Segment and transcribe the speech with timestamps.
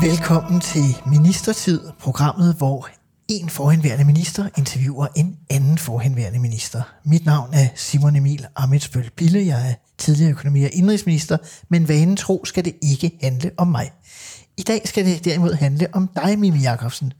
[0.00, 2.88] Velkommen til Ministertid, programmet, hvor
[3.28, 6.82] en forhenværende minister interviewer en anden forhenværende minister.
[7.04, 9.46] Mit navn er Simon Emil Amitsbøl Bille.
[9.46, 11.36] Jeg er tidligere økonomi- og indrigsminister,
[11.68, 13.92] men vanen tro skal det ikke handle om mig.
[14.56, 17.12] I dag skal det derimod handle om dig, Mimi Jakobsen.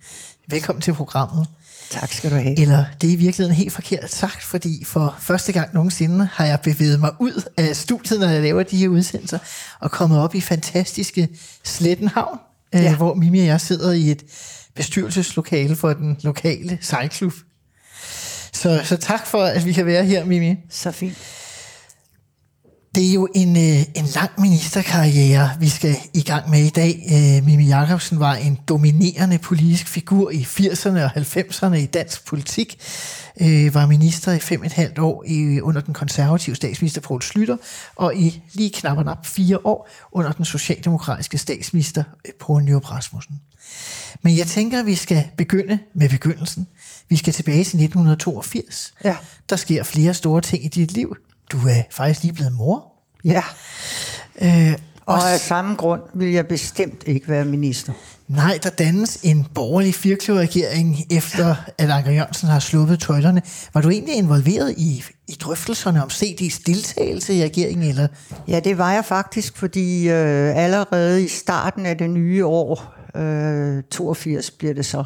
[0.48, 1.46] Velkommen til programmet.
[1.90, 2.58] Tak skal du have.
[2.60, 6.60] Eller det er i virkeligheden helt forkert sagt, fordi for første gang nogensinde har jeg
[6.60, 9.38] bevæget mig ud af studiet, når jeg laver de her udsendelser,
[9.80, 11.28] og kommet op i fantastiske
[11.64, 12.38] Slettenhavn,
[12.74, 12.82] ja.
[12.82, 12.90] Ja.
[12.90, 14.24] øh, hvor Mimi og jeg sidder i et
[14.74, 17.32] bestyrelseslokale for den lokale sejlklub.
[18.52, 20.56] Så, så tak for, at vi kan være her, Mimi.
[20.70, 21.18] Så fint.
[22.94, 27.02] Det er jo en, øh, en lang ministerkarriere, vi skal i gang med i dag.
[27.12, 32.78] Øh, Mimi Jakobsen var en dominerende politisk figur i 80'erne og 90'erne i dansk politik.
[33.40, 37.22] Øh, var minister i fem og et halvt år i, under den konservative statsminister Poul
[37.22, 37.56] Slytter,
[37.96, 42.90] og i lige knap og nap fire år under den socialdemokratiske statsminister øh, Poul Nyrup
[42.90, 43.40] Rasmussen.
[44.22, 46.66] Men jeg tænker, at vi skal begynde med begyndelsen.
[47.08, 48.94] Vi skal tilbage til 1982.
[49.04, 49.16] Ja.
[49.50, 51.16] Der sker flere store ting i dit liv.
[51.52, 52.92] Du er faktisk lige blevet mor.
[53.24, 53.42] Ja,
[54.42, 54.72] Øh,
[55.06, 57.92] og også, af samme grund vil jeg bestemt ikke være minister.
[58.28, 63.42] nej, der dannes en borgerlig firkløverregering efter, at Anker Jørgensen har sluppet tøjlerne.
[63.74, 67.88] Var du egentlig involveret i, i drøftelserne om CD's deltagelse i regeringen?
[67.88, 68.08] Eller?
[68.48, 73.82] Ja, det var jeg faktisk, fordi øh, allerede i starten af det nye år, øh,
[73.90, 75.04] 82 bliver det så,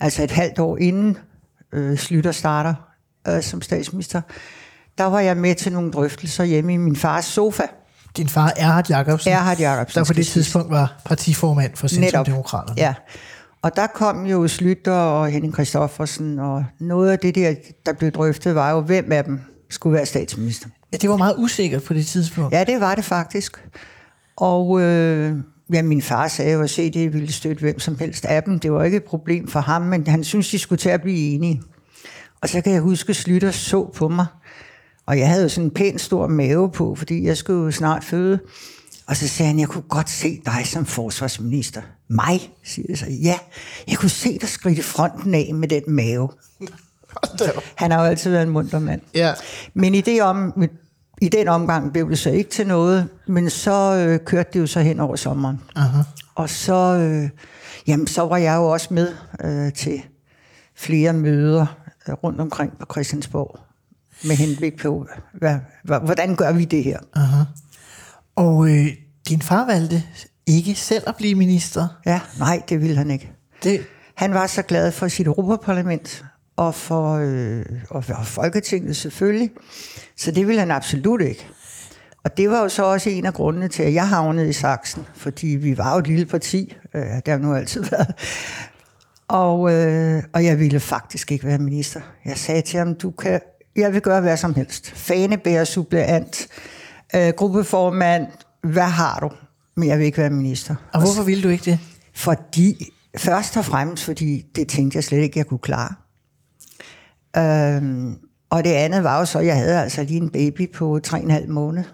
[0.00, 1.18] altså et halvt år inden
[1.72, 2.74] øh, Slytter starter
[3.28, 4.20] øh, som statsminister,
[4.98, 7.62] der var jeg med til nogle drøftelser hjemme i min fars sofa.
[8.16, 12.80] Din far Erhard Jacobsen, Erhard Jacobsen, der på det tidspunkt var partiformand for Centrumdemokraterne.
[12.80, 12.94] Ja.
[13.62, 17.54] Og der kom jo Slytter og Henning Christoffersen, og noget af det der,
[17.86, 19.40] der blev drøftet, var jo, hvem af dem
[19.70, 20.68] skulle være statsminister.
[20.92, 20.96] ja.
[20.96, 22.52] Det var meget usikkert på det tidspunkt.
[22.54, 23.68] Ja, det var det faktisk.
[24.36, 25.36] Og øh,
[25.72, 28.58] ja, min far sagde jo, at se, det ville støtte hvem som helst af dem.
[28.58, 31.34] Det var ikke et problem for ham, men han synes de skulle til at blive
[31.34, 31.62] enige.
[32.42, 34.26] Og så kan jeg huske, at Slytter så på mig,
[35.06, 38.04] og jeg havde jo sådan en pæn stor mave på, fordi jeg skulle jo snart
[38.04, 38.38] føde.
[39.06, 41.82] Og så sagde han, jeg kunne godt se dig som forsvarsminister.
[42.08, 43.06] Mig, siger jeg så.
[43.22, 43.38] Ja,
[43.88, 46.28] jeg kunne se dig skridt fronten af med den mave.
[47.74, 49.00] Han har jo altid været en munter mand.
[49.14, 49.32] Ja.
[49.74, 50.64] Men i, det om,
[51.22, 54.66] i den omgang blev det så ikke til noget, men så øh, kørte det jo
[54.66, 55.60] så hen over sommeren.
[55.76, 56.02] Aha.
[56.34, 57.28] Og så, øh,
[57.86, 60.02] jamen, så var jeg jo også med øh, til
[60.74, 61.66] flere møder
[62.08, 63.60] øh, rundt omkring på Christiansborg,
[64.24, 66.98] med henblik på, hvad, hvordan gør vi det her?
[67.14, 67.42] Aha.
[68.36, 68.86] Og øh,
[69.28, 70.02] din far valgte
[70.46, 71.88] ikke selv at blive minister.
[72.06, 73.32] Ja, nej, det ville han ikke.
[73.62, 76.24] Det, Han var så glad for sit Europaparlament,
[76.56, 79.50] og for, øh, og for Folketinget selvfølgelig,
[80.16, 81.46] så det ville han absolut ikke.
[82.24, 85.06] Og det var jo så også en af grundene til, at jeg havnede i Sachsen,
[85.14, 88.14] fordi vi var jo et lille parti, øh, det har nu altid været.
[89.28, 92.00] Og, øh, og jeg ville faktisk ikke være minister.
[92.24, 93.40] Jeg sagde til ham, du kan,
[93.76, 94.90] jeg vil gøre hvad som helst.
[94.90, 96.48] Fanebærer, suppleant,
[97.14, 98.26] øh, gruppeformand,
[98.62, 99.30] hvad har du?
[99.76, 100.74] Men jeg vil ikke være minister.
[100.92, 101.78] og hvorfor ville du ikke det?
[102.14, 105.94] Fordi, først og fremmest, fordi det tænkte jeg slet ikke, jeg kunne klare.
[107.36, 108.18] Øhm,
[108.50, 111.46] og det andet var jo så, at jeg havde altså lige en baby på 3,5
[111.46, 111.84] måned.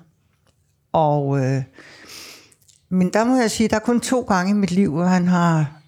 [0.93, 1.63] Og, øh,
[2.89, 5.29] men der må jeg sige, der er kun to gange i mit liv, hvor han
[5.29, 5.81] har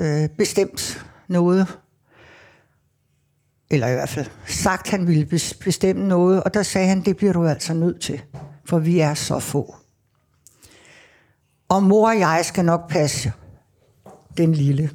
[0.00, 1.78] øh, bestemt noget.
[3.70, 6.42] Eller i hvert fald sagt, han ville bes- bestemme noget.
[6.42, 8.20] Og der sagde han, det bliver du altså nødt til,
[8.64, 9.74] for vi er så få.
[11.68, 13.32] Og mor og jeg skal nok passe
[14.36, 14.90] den lille.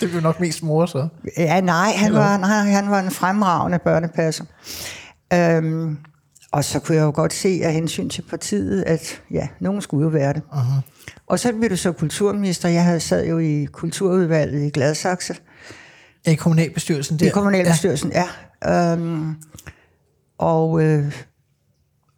[0.00, 1.08] Det blev nok mest mor så.
[1.36, 4.44] Ja, nej, han var, nej, han var en fremragende børnepasser.
[5.32, 5.98] Øhm,
[6.52, 10.04] og så kunne jeg jo godt se af hensyn til partiet, at ja, nogen skulle
[10.04, 10.42] jo være det.
[10.52, 11.14] Uh-huh.
[11.26, 12.68] Og så blev du så kulturminister.
[12.68, 15.34] Jeg havde sad jo i kulturudvalget i Gladsaxe.
[16.32, 17.26] I kommunalbestyrelsen der.
[17.26, 18.26] I kommunalbestyrelsen, ja.
[18.64, 18.92] ja.
[18.92, 19.34] Øhm,
[20.38, 21.12] og, øh,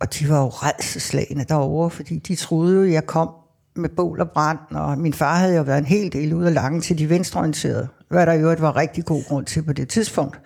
[0.01, 3.29] og de var jo redselslagende derovre, fordi de troede jo, jeg kom
[3.77, 6.55] med bål og brand, og min far havde jo været en hel del ude af
[6.55, 10.41] lange til de venstreorienterede, hvad der jo var rigtig god grund til på det tidspunkt.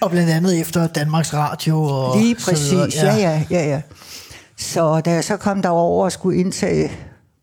[0.00, 2.86] Og blandt andet efter Danmarks Radio og Lige så videre.
[2.86, 3.82] præcis, ja, ja, ja, ja.
[4.56, 6.92] Så da jeg så kom derover og skulle indtage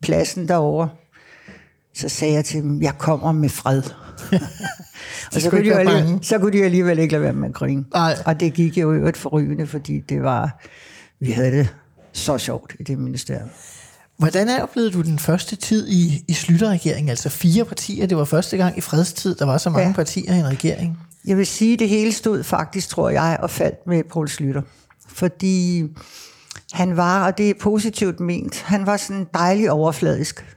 [0.02, 0.88] pladsen derover,
[1.94, 3.82] Så sagde jeg til dem, jeg kommer med fred.
[5.34, 7.84] og så kunne, de alligevel, så kunne de alligevel ikke lade være med at grine.
[7.92, 8.16] Nej.
[8.24, 10.62] Og det gik jo øvrigt forrygende, fordi det var,
[11.20, 11.74] vi havde det
[12.12, 13.48] så sjovt i det ministerium.
[14.16, 17.08] Hvordan oplevede du den første tid i, i slutterregeringen?
[17.08, 18.06] Altså fire partier.
[18.06, 19.92] Det var første gang i fredstid, der var så mange ja.
[19.92, 20.98] partier i en regering.
[21.26, 24.62] Jeg vil sige, at det hele stod faktisk, tror jeg, og faldt med Poul Slytter.
[25.08, 25.84] Fordi
[26.72, 30.55] han var, og det er positivt ment, han var sådan dejlig overfladisk.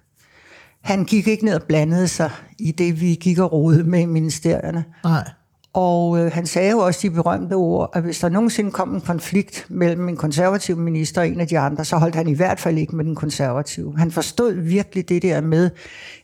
[0.81, 4.05] Han gik ikke ned og blandede sig i det, vi gik og rodede med i
[4.05, 4.85] ministerierne.
[5.03, 5.29] Nej.
[5.73, 9.01] Og øh, han sagde jo også de berømte ord, at hvis der nogensinde kom en
[9.01, 12.59] konflikt mellem en konservativ minister og en af de andre, så holdt han i hvert
[12.59, 13.97] fald ikke med den konservative.
[13.97, 15.69] Han forstod virkelig det der med,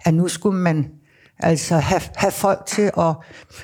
[0.06, 0.88] at nu skulle man
[1.40, 3.16] altså have, have folk til at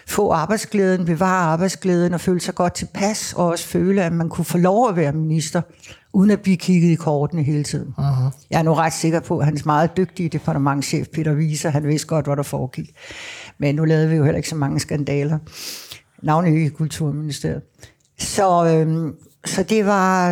[0.07, 4.45] få arbejdsglæden, bevare arbejdsglæden og føle sig godt tilpas, og også føle, at man kunne
[4.45, 5.61] få lov at være minister,
[6.13, 7.93] uden at blive kigget i kortene hele tiden.
[7.97, 8.45] Uh-huh.
[8.49, 12.07] Jeg er nu ret sikker på, at hans meget dygtige departementchef Peter Wieser, han vidste
[12.07, 12.95] godt, hvad der foregik.
[13.57, 15.37] Men nu lavede vi jo heller ikke så mange skandaler.
[16.23, 17.61] Navnet i Kulturministeriet.
[18.19, 19.13] Så, øhm,
[19.45, 20.31] så det var,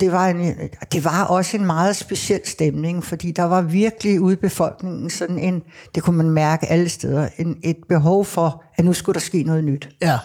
[0.00, 0.54] det, var en,
[0.92, 5.38] det var også en meget speciel stemning, fordi der var virkelig ude i befolkningen sådan
[5.38, 5.62] en,
[5.94, 9.42] det kunne man mærke alle steder, en, et behov for, at nu skulle der ske
[9.42, 9.88] noget nyt.
[10.02, 10.18] Ja.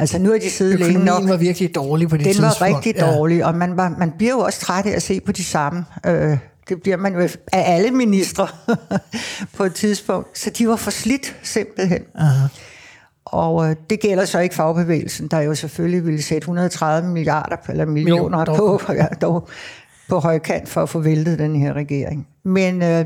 [0.00, 1.28] Altså nu er de siddet længe nok.
[1.28, 2.60] Var virkelig dårlig på det Den tidspunkt.
[2.60, 5.32] var rigtig dårlig, og man, var, man bliver jo også træt af at se på
[5.32, 5.84] de samme.
[6.06, 7.20] Øh, det bliver man jo
[7.52, 8.48] af alle ministre
[9.56, 10.38] på et tidspunkt.
[10.38, 12.02] Så de var for slidt simpelthen.
[12.14, 12.46] Aha.
[13.24, 17.86] Og øh, det gælder så ikke fagbevægelsen, der jo selvfølgelig ville sætte 130 milliarder eller
[17.86, 18.56] millioner dog.
[18.56, 19.48] på, ja, dog,
[20.08, 22.28] på højkant for at få væltet den her regering.
[22.44, 23.04] Men, øh,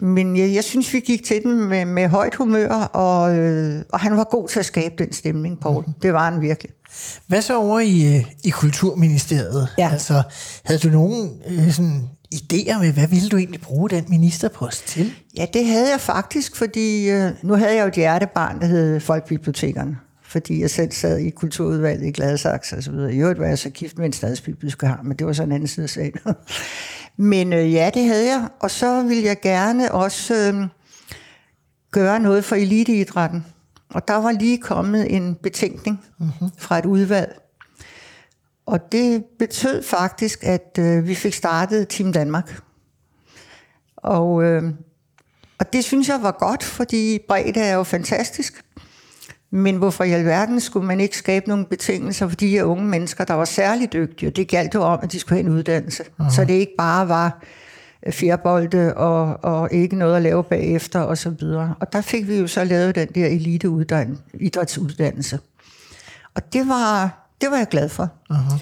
[0.00, 4.00] men jeg, jeg synes, vi gik til den med, med højt humør, og, øh, og
[4.00, 5.84] han var god til at skabe den stemning, Poul.
[6.02, 6.72] Det var han virkelig.
[7.26, 9.68] Hvad så over i, øh, i Kulturministeriet?
[9.78, 9.90] Ja.
[9.92, 10.22] Altså,
[10.64, 15.12] havde du nogen øh, sådan, idéer med, hvad ville du egentlig bruge den ministerpost til?
[15.36, 19.00] Ja, det havde jeg faktisk, fordi øh, nu havde jeg jo et hjertebarn, der hed
[19.00, 19.96] Folkebibliotekerne.
[20.22, 23.14] Fordi jeg selv sad i kulturudvalget i Gladsaxe og så videre.
[23.14, 25.68] I øvrigt var jeg så gift med en stadsbibliotekar, men det var så en anden
[25.68, 26.12] side af sagen.
[27.16, 28.48] Men øh, ja, det havde jeg.
[28.60, 30.68] Og så ville jeg gerne også øh,
[31.90, 33.46] gøre noget for eliteidrætten.
[33.90, 36.50] Og der var lige kommet en betænkning mm-hmm.
[36.58, 37.40] fra et udvalg.
[38.66, 42.62] Og det betød faktisk, at øh, vi fik startet Team Danmark.
[43.96, 44.62] Og, øh,
[45.58, 48.63] og det synes jeg var godt, fordi bredde er jo fantastisk.
[49.54, 53.24] Men hvorfor i alverden skulle man ikke skabe nogle betingelser for de her unge mennesker,
[53.24, 54.30] der var særligt dygtige?
[54.30, 56.02] Det galt jo om, at de skulle have en uddannelse.
[56.02, 56.34] Uh-huh.
[56.34, 57.42] Så det ikke bare var
[58.06, 61.74] øh, fjerbolde og, og ikke noget at lave bagefter og så videre.
[61.80, 65.38] Og der fik vi jo så lavet den der eliteidrætsuddannelse.
[66.34, 67.10] Og det var,
[67.40, 68.08] det var jeg glad for.
[68.32, 68.54] Uh-huh.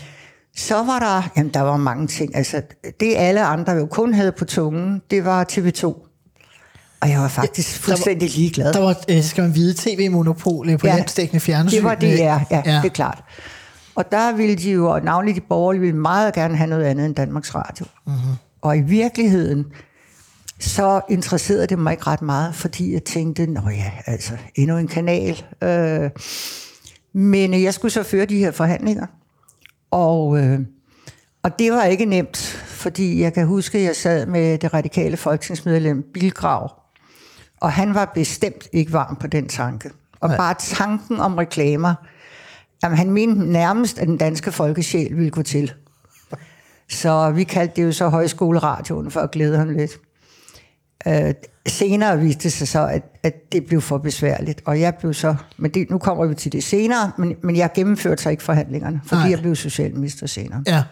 [0.56, 2.36] Så var der, jamen der var mange ting.
[2.36, 2.62] Altså,
[3.00, 6.11] det alle andre jo kun havde på tungen, det var TV2.
[7.02, 8.72] Og jeg var faktisk der var- fuldstændig ligeglad.
[8.72, 11.76] Der var, øh, skal man vide, tv-monopol øh, på ja, landstækkende fjernsyn.
[11.76, 12.62] Det var det, ja, ja, ja.
[12.66, 13.24] ja, det er klart.
[13.94, 17.06] Og der ville de jo, og navnlig de borgerlige, ville meget gerne have noget andet
[17.06, 17.86] end Danmarks Radio.
[18.06, 18.14] Mhm.
[18.14, 18.34] Mm-hmm.
[18.62, 19.64] Og i virkeligheden,
[20.60, 24.88] så interesserede det mig ikke ret meget, fordi jeg tænkte, nå ja, altså, endnu en
[24.88, 25.42] kanal.
[25.62, 26.10] Øh,
[27.14, 29.06] men øh, jeg skulle så føre de her forhandlinger.
[29.90, 30.60] Og, øh,
[31.42, 35.16] og det var ikke nemt, fordi jeg kan huske, at jeg sad med det radikale
[35.16, 36.72] folketingsmedlem Bilgrav,
[37.62, 39.90] og han var bestemt ikke varm på den tanke.
[40.20, 40.36] Og Nej.
[40.36, 41.94] Bare tanken om reklamer,
[42.82, 45.72] jamen han mente nærmest, at den danske folkesjæl ville gå til.
[46.88, 49.90] Så vi kaldte det jo så højskoleradioen for at glæde ham lidt.
[51.06, 51.34] Øh,
[51.66, 55.36] senere viste det sig så, at, at det blev for besværligt, og jeg blev så,
[55.56, 59.00] men det, nu kommer vi til det senere, men, men jeg gennemførte så ikke forhandlingerne,
[59.04, 59.20] fordi.
[59.20, 59.30] Nej.
[59.30, 60.62] jeg blev socialminister senere.
[60.66, 60.82] Ja,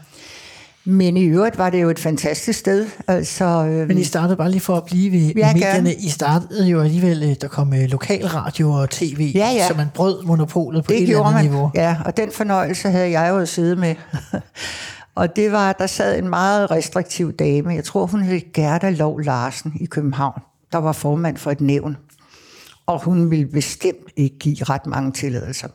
[0.85, 2.87] Men i øvrigt var det jo et fantastisk sted.
[3.09, 5.61] Altså, øh, men I startede bare lige for at blive ved Ja, medierne.
[5.61, 5.95] gerne.
[5.95, 9.69] I startede jo alligevel, øh, der kom øh, lokalradio og tv, Ja, ja.
[9.69, 11.45] så man brød monopolet på det et eller andet man.
[11.45, 11.71] niveau.
[11.75, 13.95] Ja, og den fornøjelse havde jeg jo at sidde med.
[15.15, 17.75] og det var, der sad en meget restriktiv dame.
[17.75, 20.41] Jeg tror, hun hed Gerda Lov Larsen i København.
[20.73, 21.97] Der var formand for et nævn.
[22.87, 25.69] Og hun ville bestemt ikke give ret mange tilladelser.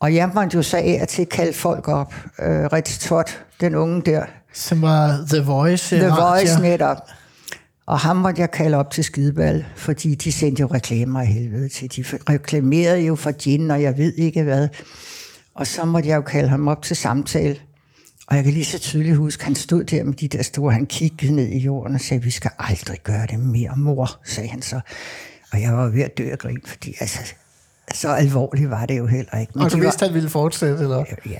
[0.00, 2.14] Og jeg måtte jo så af til kalde folk op.
[2.38, 3.26] Øh, Ritz Todd,
[3.60, 5.96] den unge der, Som var The Voice.
[5.96, 6.28] The radio.
[6.28, 6.96] Voice netop.
[7.86, 11.68] Og ham måtte jeg kalde op til skideball, fordi de sendte jo reklamer af helvede
[11.68, 11.96] til.
[11.96, 14.68] De reklamerede jo for gin, og jeg ved ikke hvad.
[15.54, 17.56] Og så måtte jeg jo kalde ham op til samtale.
[18.26, 20.86] Og jeg kan lige så tydeligt huske, han stod der med de der store, han
[20.86, 24.62] kiggede ned i jorden og sagde, vi skal aldrig gøre det mere, mor, sagde han
[24.62, 24.80] så.
[25.52, 27.34] Og jeg var ved at dø af grin, fordi altså,
[27.94, 29.52] så alvorligt var det jo heller ikke.
[29.54, 30.96] Men Og du vidste, at han ville fortsætte, eller?
[30.96, 31.38] var, ja,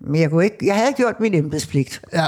[0.00, 2.02] men jeg, kunne ikke, jeg havde gjort min embedspligt.
[2.12, 2.26] Ja.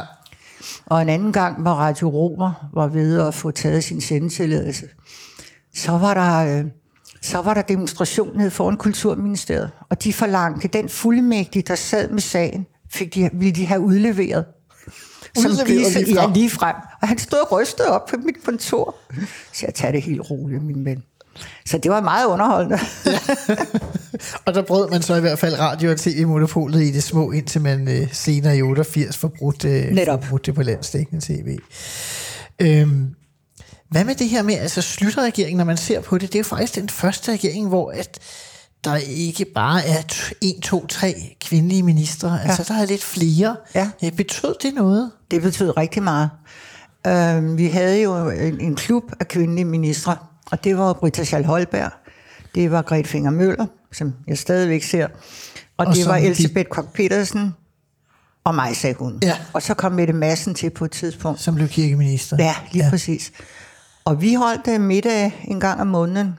[0.87, 4.89] Og en anden gang, hvor Radio Romer var ved at få taget sin sendetilladelse,
[5.75, 6.59] så var der...
[6.59, 6.65] Øh,
[7.23, 12.21] så var der demonstration nede foran Kulturministeriet, og de forlangte den fuldmægtige, der sad med
[12.21, 14.45] sagen, fik de, ville de have udleveret.
[15.37, 16.31] Som Udleveret viser, lige frem.
[16.31, 16.77] ja, lige frem.
[17.03, 18.97] Og han stod og rystede op på mit kontor.
[19.53, 21.03] Så jeg tager det helt roligt, min ven.
[21.67, 22.79] Så det var meget underholdende.
[24.47, 27.61] Og der brød man så i hvert fald radio- og tv-monopolet i det små, indtil
[27.61, 30.25] man øh, senere i 88 forbrudt, øh, Netop.
[30.25, 31.59] forbrudt det på landstækkende tv.
[32.63, 33.09] Øhm,
[33.91, 36.75] hvad med det her med, altså Slytter-regeringen, når man ser på det, det er faktisk
[36.75, 38.19] den første regering, hvor at
[38.85, 40.03] der ikke bare er
[40.43, 42.39] 1, 2, 3 kvindelige ministre, ja.
[42.49, 43.57] altså der er lidt flere.
[43.75, 43.91] Ja.
[44.05, 45.11] Øh, Betød det noget?
[45.31, 46.31] Det betød rigtig meget.
[47.07, 50.17] Øh, vi havde jo en, en klub af kvindelige ministre,
[50.55, 51.91] og det var Britta Schall Holberg,
[52.55, 55.07] det var Grethe Finger Møller, som jeg stadigvæk ser,
[55.77, 57.55] og, Og det var de- Elisabeth Koch Petersen,
[58.45, 59.19] og mig, sagde hun.
[59.23, 59.37] Ja.
[59.53, 61.41] Og så kom Mette Madsen til på et tidspunkt.
[61.41, 62.37] Som blev kirkeminister.
[62.41, 62.91] Ja, lige ja.
[62.91, 63.33] præcis.
[64.05, 66.35] Og vi holdt øh, middag en gang om måneden,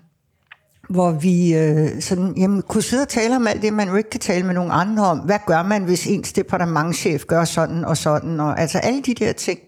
[0.89, 4.09] hvor vi øh, sådan, jamen, kunne sidde og tale om alt det, man jo ikke
[4.09, 5.17] kan tale med nogen andre om.
[5.19, 8.39] Hvad gør man, hvis ens departementchef gør sådan og sådan?
[8.39, 9.59] Og, altså alle de der ting.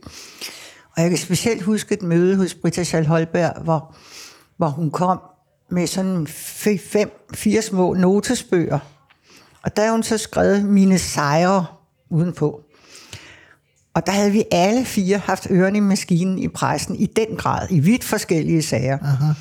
[0.95, 3.95] Og jeg kan specielt huske et møde hos Britta Schall Holberg, hvor,
[4.57, 5.19] hvor hun kom
[5.69, 6.27] med sådan
[6.79, 8.79] fem, fire små notesbøger.
[9.63, 11.65] Og der har hun så skrevet mine sejre
[12.09, 12.61] udenpå.
[13.93, 17.67] Og der havde vi alle fire haft ørerne i maskinen i pressen i den grad,
[17.69, 18.97] i vidt forskellige sager.
[19.01, 19.33] Aha.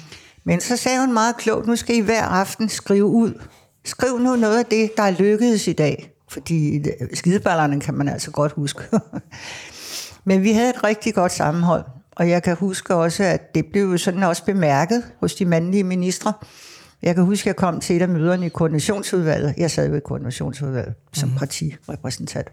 [0.44, 3.42] Men så sagde hun meget klogt, nu skal I hver aften skrive ud.
[3.84, 6.10] Skriv nu noget af det, der er lykkedes i dag.
[6.28, 8.82] Fordi øh, skideballerne kan man altså godt huske.
[10.28, 11.84] Men vi havde et rigtig godt sammenhold.
[12.16, 15.84] Og jeg kan huske også, at det blev jo sådan også bemærket hos de mandlige
[15.84, 16.32] ministre.
[17.02, 19.54] Jeg kan huske, at jeg kom til et af møderne i koordinationsudvalget.
[19.56, 22.48] Jeg sad jo i koordinationsudvalget som partirepræsentant.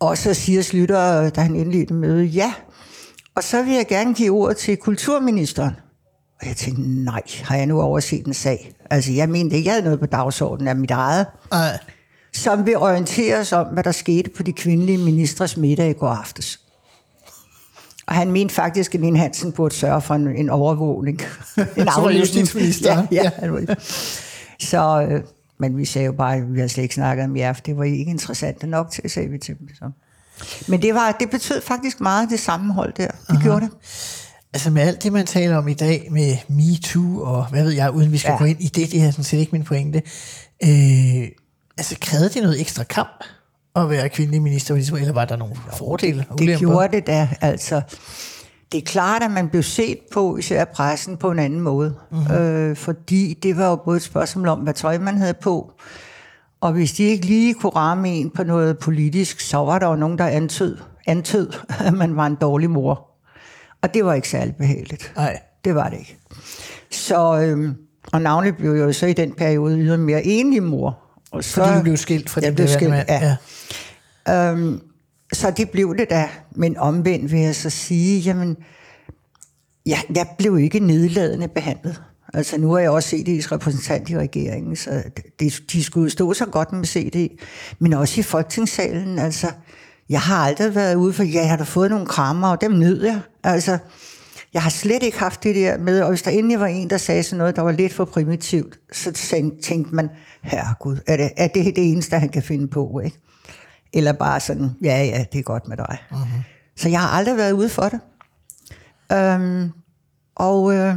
[0.00, 2.52] Og så siger Slytter, da han indledte møde, ja,
[3.34, 5.74] og så vil jeg gerne give ordet til kulturministeren.
[6.40, 8.72] Og jeg tænkte, nej, har jeg nu overset en sag?
[8.90, 11.78] Altså, jeg mente ikke, jeg havde noget på dagsordenen af mit eget, Ej.
[12.32, 16.08] som vil orientere os om, hvad der skete på de kvindelige ministres middag i går
[16.08, 16.65] aftes.
[18.08, 21.20] Og han mente faktisk, at Lene Hansen burde sørge for en, en overvågning.
[21.76, 22.96] en var justitsminister.
[23.12, 23.30] Ja, ja.
[23.38, 23.74] han var-
[24.60, 25.22] Så, øh,
[25.58, 27.84] men vi sagde jo bare, at vi har slet ikke snakket om jer, det var
[27.84, 29.68] ikke interessant nok til, sagde vi til dem.
[29.74, 29.90] Så.
[30.68, 33.06] Men det, var, det betød faktisk meget det sammenhold der.
[33.06, 33.42] Det Aha.
[33.42, 33.70] gjorde det.
[34.52, 37.90] Altså med alt det, man taler om i dag med MeToo og hvad ved jeg,
[37.90, 38.30] uden vi skal.
[38.32, 38.38] Ja.
[38.38, 40.02] gå ind i det, det er sådan set ikke min pointe.
[40.64, 41.28] Øh,
[41.78, 43.24] altså krævede det noget ekstra kamp
[43.76, 46.58] at være kvindelig minister, eller var der nogle fordele og Det ulemper?
[46.58, 47.80] gjorde det da, altså.
[48.72, 51.94] Det er klart, at man blev set på, især pressen, på en anden måde.
[52.10, 52.34] Mm-hmm.
[52.34, 55.72] Øh, fordi det var jo både et spørgsmål om, hvad tøj man havde på.
[56.60, 59.96] Og hvis de ikke lige kunne ramme en på noget politisk, så var der jo
[59.96, 61.52] nogen, der antød, antød
[61.86, 63.06] at man var en dårlig mor.
[63.82, 65.12] Og det var ikke særlig behageligt.
[65.16, 65.38] Nej.
[65.64, 66.16] Det var det ikke.
[66.90, 67.74] Så, øhm,
[68.12, 70.98] og navnet blev jo så i den periode ydermere enlig mor.
[71.32, 73.08] Og så, Fordi du blev skilt fra din blev skilt, mand.
[73.08, 73.36] ja.
[74.28, 74.80] Øhm,
[75.32, 76.28] så det blev det da.
[76.56, 78.56] Men omvendt vil jeg så sige, jamen,
[79.86, 82.02] jeg, jeg blev ikke nedladende behandlet.
[82.34, 85.02] Altså nu har jeg også CD's repræsentant i regeringen, så
[85.40, 87.40] det, de skulle stå så godt med CD,
[87.78, 89.18] men også i folketingssalen.
[89.18, 89.46] Altså,
[90.08, 92.70] jeg har aldrig været ude for, ja, jeg har da fået nogle krammer, og dem
[92.70, 93.20] nød jeg.
[93.44, 93.78] Altså,
[94.54, 96.96] jeg har slet ikke haft det der med, og hvis der endelig var en, der
[96.96, 100.08] sagde sådan noget, der var lidt for primitivt, så tænkte tænkte man,
[100.42, 103.18] herregud, er det, er det det eneste, han kan finde på, ikke?
[103.96, 105.98] Eller bare sådan, ja, ja, det er godt med dig.
[106.10, 106.76] Uh-huh.
[106.76, 108.00] Så jeg har aldrig været ude for det.
[109.12, 109.70] Øhm,
[110.34, 110.94] og øh,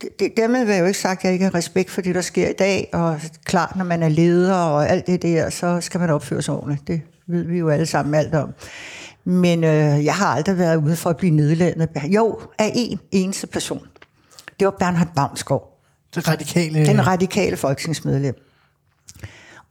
[0.00, 2.14] det, det, dermed vil jeg jo ikke sagt, at jeg ikke har respekt for det,
[2.14, 5.80] der sker i dag, og klart, når man er leder og alt det der, så
[5.80, 6.88] skal man opføre sig ordentligt.
[6.88, 8.54] Det ved vi jo alle sammen alt om.
[9.24, 11.88] Men øh, jeg har aldrig været ude for at blive nedladende.
[12.06, 13.86] Jo, af en eneste person.
[14.60, 15.80] Det var Bernhard Bavnsgaard
[16.14, 16.86] Det radikale...
[16.86, 18.34] den radikale folketingsmedlem.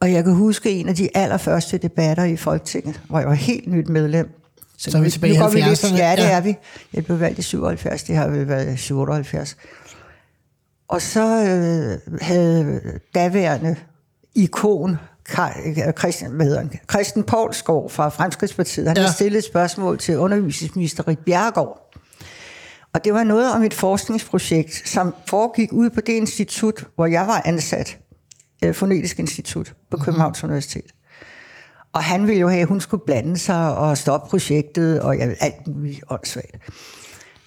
[0.00, 3.66] Og jeg kan huske en af de allerførste debatter i Folketinget, hvor jeg var helt
[3.66, 4.28] nyt medlem.
[4.78, 5.96] Så er vi tilbage i nu går vi lidt- 70'erne.
[5.96, 6.30] Ja, det Ja.
[6.36, 6.56] er vi.
[6.94, 9.56] Jeg blev valgt i 77, det har vel været i 78.
[10.88, 12.80] Og så øh, havde
[13.14, 13.76] daværende
[14.34, 14.96] ikon
[15.98, 16.70] Christian, hvad hedder han?
[16.90, 19.02] Christian Poulsgaard fra Fremskridspartiet, han Ja.
[19.02, 21.84] havde stillet et spørgsmål til undervisningsminister Rik Bjerregaard.
[22.92, 27.26] Og det var noget om et forskningsprojekt, som foregik ude på det institut, hvor jeg
[27.26, 27.98] var ansat,
[28.64, 30.94] øh, Fonetisk Institut på Københavns Universitet.
[31.92, 35.36] Og han ville jo have, at hun skulle blande sig og stoppe projektet, og jeg
[35.40, 36.56] alt muligt åndssvagt.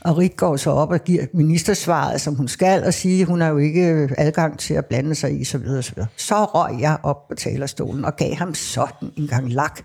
[0.01, 3.41] Og Rit går så op og giver ministersvaret, som hun skal, og siger, at hun
[3.41, 6.10] har jo ikke adgang til at blande sig i, så videre, så videre.
[6.18, 9.82] Så røg jeg op på talerstolen og gav ham sådan en gang lak.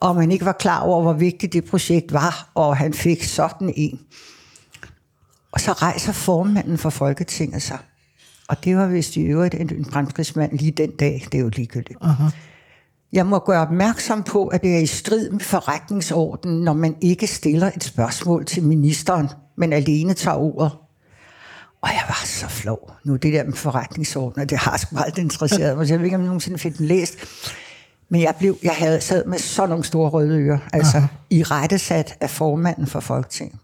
[0.00, 3.72] og man ikke var klar over, hvor vigtigt det projekt var, og han fik sådan
[3.76, 4.00] en.
[5.52, 7.78] Og så rejser formanden for Folketinget sig.
[8.50, 11.26] Og det var vist i øvrigt en, en fremskridsmand lige den dag.
[11.32, 11.98] Det er jo ligegyldigt.
[12.04, 12.30] Uh-huh.
[13.12, 17.26] Jeg må gøre opmærksom på, at det er i strid med forretningsordenen, når man ikke
[17.26, 20.72] stiller et spørgsmål til ministeren, men alene tager ordet.
[21.82, 22.92] Og jeg var så flov.
[23.04, 25.86] Nu det der med forretningsordenen, det har sgu aldrig interesseret mig.
[25.86, 27.18] Så jeg ved ikke, om jeg nogensinde fik den læst.
[28.08, 31.26] Men jeg, blev, jeg havde sad med sådan nogle store røde ører, altså uh-huh.
[31.30, 33.58] i rettesat af formanden for Folketinget.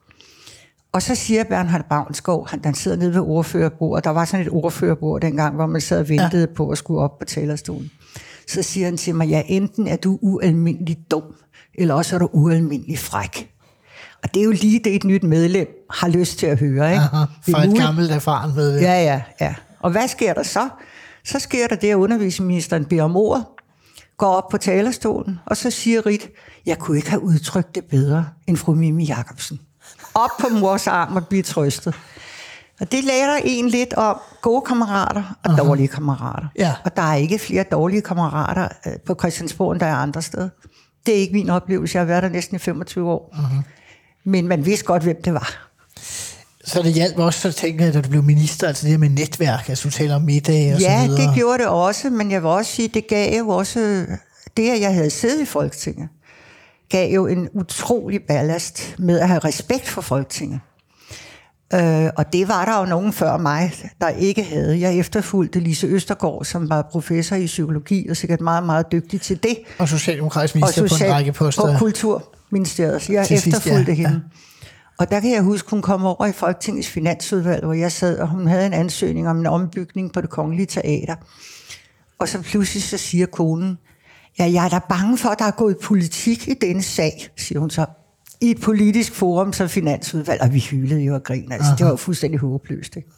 [0.92, 4.52] Og så siger Bernhard Bavnsgaard, han, han sidder nede ved ordførerbordet, der var sådan et
[4.52, 6.54] ordførerbord dengang, hvor man sad og ventede ja.
[6.56, 7.90] på at skulle op på talerstolen.
[8.48, 11.22] Så siger han til mig, ja, enten er du ualmindelig dum,
[11.74, 13.50] eller også er du ualmindelig fræk.
[14.22, 16.92] Og det er jo lige det, et nyt medlem har lyst til at høre.
[16.92, 17.02] Ikke?
[17.02, 18.82] Aha, for et gammelt erfaren medlem.
[18.82, 19.54] Ja, ja, ja.
[19.80, 20.68] Og hvad sker der så?
[21.24, 23.56] Så sker der det, at undervisningsministeren beder om ord,
[24.16, 26.30] går op på talerstolen, og så siger Rit,
[26.66, 29.60] jeg kunne ikke have udtrykt det bedre end fru Mimi Jacobsen.
[30.16, 31.94] Op på mors arm og blive trøstet.
[32.80, 35.56] Og det lærer en lidt om gode kammerater og uh-huh.
[35.56, 36.48] dårlige kammerater.
[36.58, 36.74] Ja.
[36.84, 40.48] Og der er ikke flere dårlige kammerater øh, på Christiansborg, end der er andre steder.
[41.06, 41.96] Det er ikke min oplevelse.
[41.96, 43.34] Jeg har været der næsten i 25 år.
[43.34, 43.62] Uh-huh.
[44.24, 45.68] Men man vidste godt, hvem det var.
[46.64, 49.08] Så det hjalp også, så tænker jeg, da du blev minister, altså det her med
[49.08, 51.26] netværk, altså du taler om middag og ja, så videre.
[51.26, 54.06] det gjorde det også, men jeg vil også sige, det gav jo også,
[54.56, 56.08] det at jeg havde siddet i Folketinget,
[56.88, 60.60] gav jo en utrolig ballast med at have respekt for Folketinget.
[61.74, 64.80] Øh, og det var der jo nogen før mig, der ikke havde.
[64.80, 69.42] Jeg efterfulgte Lise Østergaard, som var professor i psykologi, og sikkert meget, meget dygtig til
[69.42, 69.58] det.
[69.78, 71.72] Og socialdemokratisk minister og social, på en række poster.
[71.72, 73.96] På Kulturministeriet, så jeg Til sidst, efterfulgte ja.
[73.96, 74.10] hende.
[74.12, 74.66] Ja.
[74.98, 78.28] Og der kan jeg huske, hun kom over i Folketingets finansudvalg, hvor jeg sad, og
[78.28, 81.14] hun havde en ansøgning om en ombygning på det kongelige teater.
[82.18, 83.78] Og så pludselig så siger konen,
[84.38, 87.58] ja, jeg er da bange for, at der er gået politik i denne sag, siger
[87.58, 87.86] hun så.
[88.40, 91.52] I et politisk forum som finansudvalg, og vi hylede jo og grin.
[91.52, 92.96] Altså, det var jo fuldstændig håbløst.
[92.96, 93.08] Ikke?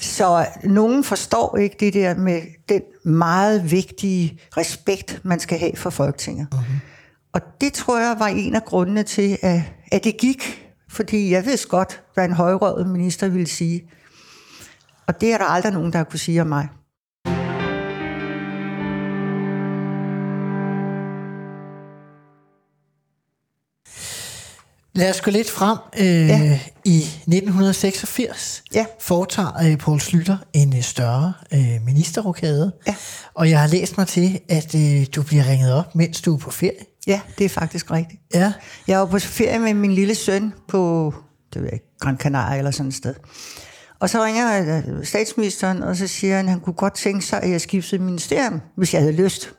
[0.00, 5.90] Så nogen forstår ikke det der med den meget vigtige respekt, man skal have for
[5.90, 6.46] Folketinget.
[6.54, 6.94] Uh-huh.
[7.32, 10.60] Og det tror jeg var en af grundene til, at, at det gik.
[10.88, 13.82] Fordi jeg vidste godt, hvad en højrøget minister ville sige.
[15.06, 16.68] Og det er der aldrig nogen, der kunne sige om mig.
[24.94, 25.78] Lad os gå lidt frem.
[25.98, 26.58] Øh, ja.
[26.84, 28.86] I 1986 Ja.
[29.00, 32.72] foretager øh, Poul Slytter en øh, større øh, ministerrokade.
[32.86, 32.94] Ja.
[33.34, 36.38] Og jeg har læst mig til, at øh, du bliver ringet op, mens du er
[36.38, 36.84] på ferie.
[37.06, 38.20] Ja, det er faktisk rigtigt.
[38.34, 38.52] Ja.
[38.88, 41.14] Jeg var på ferie med min lille søn på
[41.54, 43.14] det ved jeg, Gran Canaria eller sådan et sted.
[44.00, 47.42] Og så ringer øh, statsministeren, og så siger han, at han kunne godt tænke sig,
[47.42, 49.50] at jeg skiftede ministerium, hvis jeg havde lyst.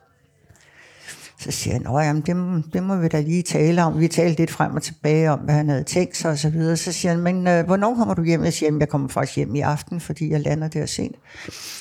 [1.39, 3.99] Så siger han, at jamen, det, må- det må vi da lige tale om.
[3.99, 6.77] Vi talte lidt frem og tilbage om, hvad han havde tænkt sig og så videre.
[6.77, 8.43] Så siger han, men øh, hvornår kommer du hjem?
[8.43, 11.15] Jeg siger, "Jamen, jeg kommer faktisk hjem i aften, fordi jeg lander der sent.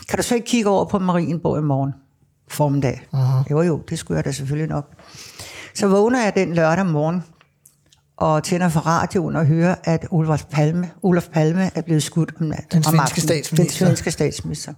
[0.08, 1.92] Kan du så ikke kigge over på Marienborg i morgen
[2.48, 3.00] formiddag?
[3.14, 3.50] Uh-huh.
[3.50, 4.88] Jo, jo, det skulle jeg da selvfølgelig nok.
[5.74, 7.22] Så vågner jeg den lørdag morgen,
[8.16, 12.46] og tænder for radioen og hører, at Olof Palme, Olof Palme er blevet skudt om
[12.46, 12.66] natten.
[12.72, 13.56] Den svenske statsminister.
[13.56, 14.72] Den svenske statsminister.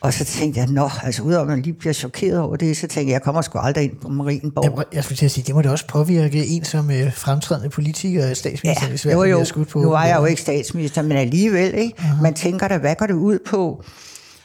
[0.00, 2.80] Og så tænkte jeg, nå, altså udover at man lige bliver chokeret over det, så
[2.80, 4.64] tænkte jeg, jeg kommer sgu aldrig ind på Marienborg.
[4.78, 7.68] Jeg, jeg skulle til at sige, det må da også påvirke en som øh, fremtrædende
[7.70, 8.88] politiker og statsminister.
[8.88, 9.44] hvis Ja, verden jo, jo.
[9.44, 9.78] skudt på.
[9.82, 11.94] Nu var jeg jo ikke statsminister, men alligevel, ikke?
[11.98, 12.22] Uh-huh.
[12.22, 13.84] Man tænker da, hvad går det ud på?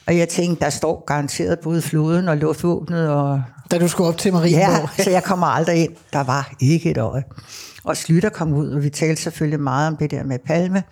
[0.08, 4.18] Og jeg tænkte, der står garanteret både floden og luftvåbnet og Da du skulle op
[4.18, 4.90] til Ja, Marienborg.
[5.04, 5.92] så jeg kommer aldrig ind.
[6.14, 7.24] Der var ikke et øje.
[7.84, 10.84] Og Slytter kom ud, og vi talte selvfølgelig meget om det der med Palme,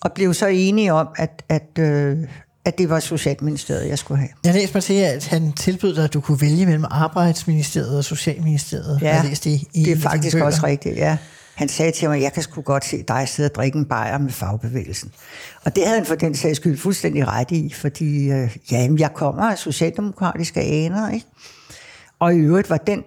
[0.00, 2.16] og blev så enige om, at, at, øh,
[2.64, 4.28] at det var Socialministeriet, jeg skulle have.
[4.44, 8.04] Jeg læste mig til, at han tilbød dig, at du kunne vælge mellem Arbejdsministeriet og
[8.04, 8.98] Socialministeriet.
[9.02, 10.44] Jeg Ja, har læst det, i det er faktisk bøger.
[10.46, 11.16] også rigtigt, ja.
[11.54, 14.18] Han sagde til mig, jeg kan sgu godt se dig sidde og drikke en bajer
[14.18, 15.10] med fagbevægelsen.
[15.64, 19.14] Og det havde han for den sags skyld fuldstændig ret i, fordi øh, jamen, jeg
[19.14, 21.26] kommer af socialdemokratiske aner, ikke?
[22.18, 23.02] Og i øvrigt var den,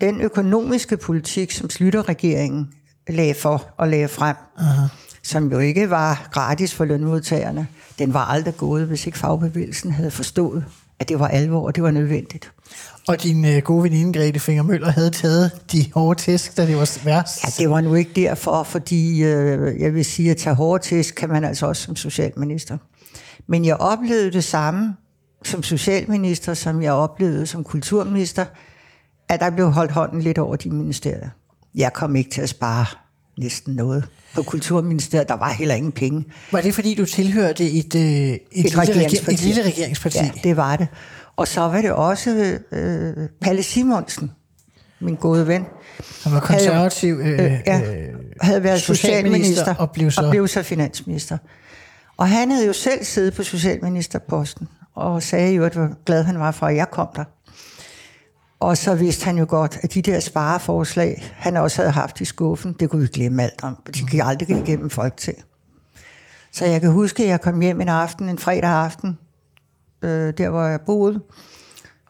[0.00, 2.68] den økonomiske politik, som Slytter-regeringen
[3.08, 5.09] lagde for og lagde frem, uh-huh.
[5.22, 7.66] Som jo ikke var gratis for lønmodtagerne,
[7.98, 10.64] den var aldrig gået, hvis ikke fagbevægelsen havde forstået,
[10.98, 12.52] at det var alvor, og det var nødvendigt.
[13.08, 16.76] Og din øh, gode veninde Grete Finger Møller havde taget de hårde tæsk, da det
[16.76, 17.44] var værst.
[17.44, 21.14] Ja, det var nu ikke derfor, fordi øh, jeg vil sige, at tage hårde tæsk
[21.14, 22.78] kan man altså også som socialminister.
[23.46, 24.94] Men jeg oplevede det samme
[25.44, 28.44] som socialminister, som jeg oplevede som kulturminister,
[29.28, 31.28] at der blev holdt hånden lidt over de ministerier.
[31.74, 32.86] Jeg kom ikke til at spare
[33.40, 35.28] næsten noget på kulturministeriet.
[35.28, 36.24] Der var heller ingen penge.
[36.52, 39.34] Var det fordi, du tilhørte et, øh, et, et, lille, regeringsparti.
[39.34, 40.18] et lille regeringsparti?
[40.18, 40.88] Ja, det var det.
[41.36, 44.30] Og så var det også øh, Palle Simonsen,
[45.00, 45.64] min gode ven,
[46.24, 47.80] Han var konservativ øh, øh, ja,
[48.40, 51.38] havde været socialminister socialminister og blev så- og blev så finansminister.
[52.16, 56.38] Og han havde jo selv siddet på socialministerposten, og sagde jo, at hvor glad han
[56.38, 57.24] var for, at jeg kom der.
[58.60, 62.24] Og så vidste han jo godt, at de der spareforslag, han også havde haft i
[62.24, 63.76] skuffen, det kunne vi glemme alt om.
[63.86, 65.34] De gik aldrig igennem folk til.
[66.52, 69.18] Så jeg kan huske, at jeg kom hjem en aften, en fredag aften,
[70.02, 71.20] øh, der hvor jeg boede,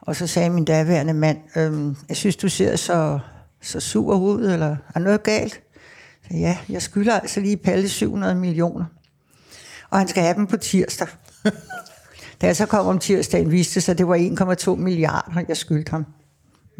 [0.00, 3.18] og så sagde min daværende mand, øhm, jeg synes, du ser så,
[3.62, 5.60] så sur ud, eller er noget galt?
[6.22, 8.84] Så ja, jeg skylder altså lige Palle 700 millioner.
[9.90, 11.08] Og han skal have dem på tirsdag.
[12.40, 14.16] da jeg så kom om tirsdagen, viste det sig, at det var
[14.74, 16.06] 1,2 milliarder, jeg skyldte ham.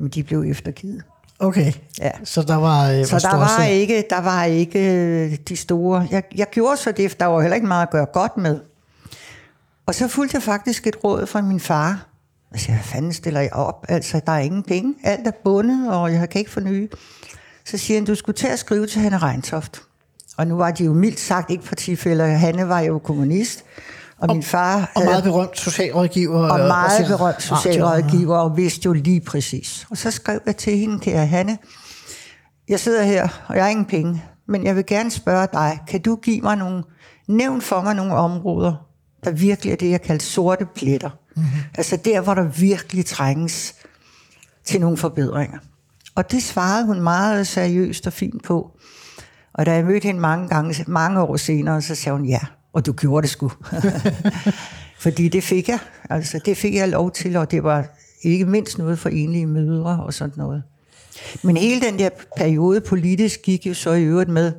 [0.00, 1.02] Men de blev eftergivet.
[1.38, 2.10] Okay, Ja.
[2.24, 2.90] så der var...
[2.90, 6.08] Øh, Så der var, ikke, der var ikke øh, de store...
[6.10, 8.60] Jeg, jeg gjorde så det, der var heller ikke meget at gøre godt med.
[9.86, 12.06] Og så fulgte jeg faktisk et råd fra min far.
[12.52, 13.86] Jeg siger, hvad fanden stiller jeg op?
[13.88, 14.94] Altså, der er ingen penge.
[15.04, 16.88] Alt er bundet, og jeg kan ikke nye.
[17.64, 19.82] Så siger han, du skulle til at skrive til Hanne Reintoft.
[20.36, 22.26] Og nu var de jo mildt sagt ikke partifælder.
[22.26, 23.64] Hanne var jo kommunist.
[24.20, 26.48] Og min far Og meget berømt socialrådgiver.
[26.50, 27.56] og meget ser berømt radio.
[27.56, 29.87] socialrådgiver, og vidste jo lige præcis.
[29.90, 31.59] Og så skrev jeg til hende, kære Hanne,
[32.68, 36.02] jeg sidder her, og jeg har ingen penge, men jeg vil gerne spørge dig, kan
[36.02, 36.83] du give mig nogle,
[37.28, 38.87] nævn for mig nogle områder,
[39.24, 41.11] der virkelig er det, jeg kalder sorte pletter.
[41.37, 41.50] Mm-hmm.
[41.74, 43.74] Altså der, hvor der virkelig trænges
[44.64, 45.59] til nogle forbedringer.
[46.14, 48.70] Og det svarede hun meget seriøst og fint på.
[49.54, 52.40] Og da jeg mødte hende mange gange, mange år senere, så sagde hun, ja,
[52.72, 53.52] og du gjorde det sgu.
[55.04, 55.78] Fordi det fik jeg.
[56.11, 57.87] Altså, det fik jeg lov til, og det var
[58.22, 60.62] ikke mindst noget for enlige mødre og sådan noget.
[61.42, 64.52] Men hele den der periode politisk gik jo så i øvrigt med,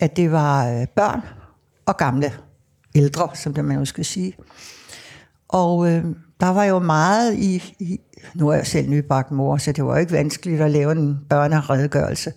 [0.00, 1.20] at det var øh, børn
[1.86, 2.32] og gamle
[2.94, 4.36] ældre, som det man jo skal sige.
[5.48, 6.04] Og øh,
[6.40, 8.00] der var jo meget i, i...
[8.34, 11.18] Nu er jeg selv nybagt mor, så det var jo ikke vanskeligt at lave en
[11.28, 12.32] børneredegørelse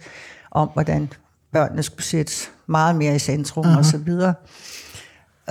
[0.51, 1.09] om, hvordan
[1.51, 3.77] børnene skulle sættes meget mere i centrum uh-huh.
[3.77, 4.33] og så videre.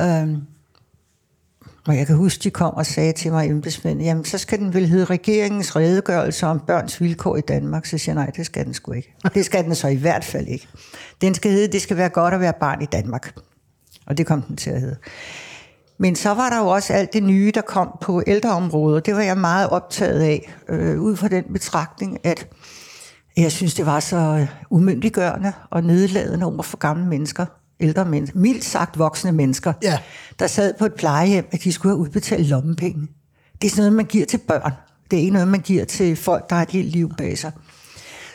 [0.00, 0.42] Øhm,
[1.86, 4.74] og jeg kan huske, de kom og sagde til mig, embedsmænd, jamen så skal den
[4.74, 7.86] vel hedde regeringens redegørelse om børns vilkår i Danmark.
[7.86, 9.14] Så siger jeg, nej, det skal den sgu ikke.
[9.34, 10.68] Det skal den så i hvert fald ikke.
[11.20, 13.34] Den skal hedde, det skal være godt at være barn i Danmark.
[14.06, 14.96] Og det kom den til at hedde.
[15.98, 19.06] Men så var der jo også alt det nye, der kom på ældreområdet.
[19.06, 22.48] Det var jeg meget optaget af, øh, ud fra den betragtning, at
[23.36, 27.46] jeg synes, det var så øh, umyndiggørende og nedladende over for gamle mennesker,
[27.80, 29.98] ældre mennesker, mildt sagt voksne mennesker, Ja.
[30.38, 33.08] der sad på et plejehjem, at de skulle have udbetalt lommepenge.
[33.62, 34.72] Det er sådan noget, man giver til børn.
[35.10, 37.52] Det er ikke noget, man giver til folk, der har et helt liv bag sig.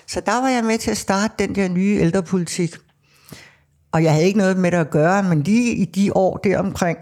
[0.08, 2.76] Så der var jeg med til at starte den der nye ældrepolitik.
[3.92, 6.98] Og jeg havde ikke noget med det at gøre, men lige i de år deromkring,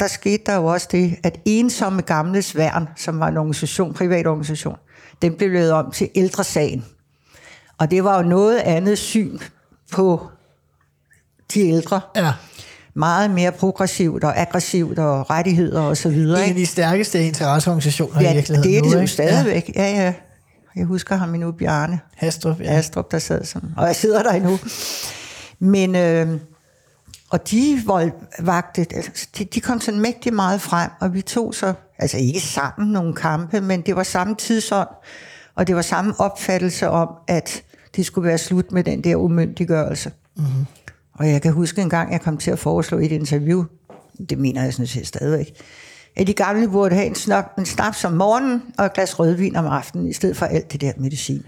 [0.00, 4.26] der skete der jo også det, at ensomme gamles værn, som var en organisation, privat
[4.26, 4.76] organisation,
[5.22, 6.84] den blev lavet om til ældresagen.
[7.78, 9.38] Og det var jo noget andet syn
[9.92, 10.30] på
[11.54, 12.00] de ældre.
[12.16, 12.32] Ja,
[12.94, 16.42] Meget mere progressivt og aggressivt og rettigheder og så videre.
[16.44, 19.12] en af de stærkeste interesseorganisationer i Ja, virkeligheden det er nu, det jo ikke?
[19.12, 19.72] stadigvæk.
[19.76, 20.14] Ja, ja.
[20.76, 21.92] Jeg husker ham endnu, Bjarne.
[22.22, 22.64] Ja, Hastrup, ja.
[22.64, 23.62] Astrup, der sad som...
[23.76, 24.58] Og jeg sidder der endnu.
[25.58, 25.96] Men...
[25.96, 26.28] Øh,
[27.30, 31.74] og de voldvagte, altså, de, de kom sådan mægtig meget frem, og vi tog så,
[31.98, 34.88] altså ikke sammen nogle kampe, men det var samme tidsånd,
[35.54, 37.62] og det var samme opfattelse om, at
[37.96, 40.10] det skulle være slut med den der umyndiggørelse.
[40.36, 40.66] Mm-hmm.
[41.20, 43.64] Og jeg kan huske en gang, jeg kom til at foreslå i et interview,
[44.30, 45.52] det mener jeg sådan set stadigvæk,
[46.16, 49.56] at de gamle burde have en, snap, en snaps om morgenen og et glas rødvin
[49.56, 51.42] om aftenen, i stedet for alt det der medicin.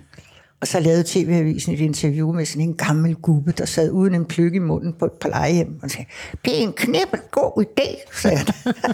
[0.60, 4.24] Og så lavede TV-avisen et interview med sådan en gammel gubbe, der sad uden en
[4.24, 5.78] pløk i munden på et plejehjem.
[5.82, 6.06] Og sagde,
[6.44, 8.46] det er en knippe god idé, sagde han.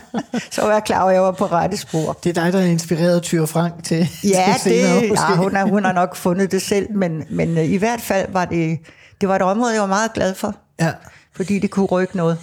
[0.52, 2.18] så var jeg klar over, at jeg var på rette spor.
[2.24, 5.54] Det er dig, der har inspireret Tyre Frank til, Ja, til senere, det, ja hun,
[5.54, 8.78] har, hun har nok fundet det selv, men, men øh, i hvert fald var det,
[9.20, 10.92] det var et område, jeg var meget glad for, Ja.
[11.36, 12.36] fordi det kunne rykke noget.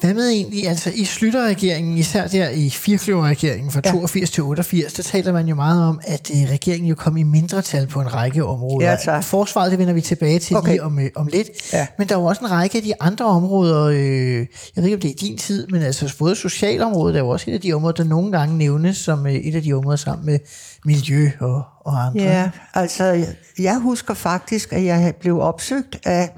[0.00, 3.90] Hvad med egentlig, altså i Slytter-regeringen, især der i firkløver-regeringen fra Ja.
[3.90, 7.22] 82 til 88, der taler man jo meget om, at øh, regeringen jo kom i
[7.22, 8.90] mindretal på en række områder.
[8.90, 9.24] Ja, tak.
[9.24, 10.70] Forsvaret, det vender vi tilbage til Okay.
[10.70, 11.48] lige om, øh, om lidt.
[11.72, 11.86] Ja.
[11.98, 14.46] Men der er jo også en række af de andre områder, øh, jeg
[14.76, 17.50] ved ikke, om det er i din tid, men altså både socialområdet er jo også
[17.50, 20.26] et af de områder, der nogle gange nævnes som øh, et af de områder sammen
[20.26, 20.38] med
[20.84, 22.22] miljø og, og andre.
[22.24, 26.30] Ja, altså jeg- jeg husker faktisk, at jeg blev opsøgt af,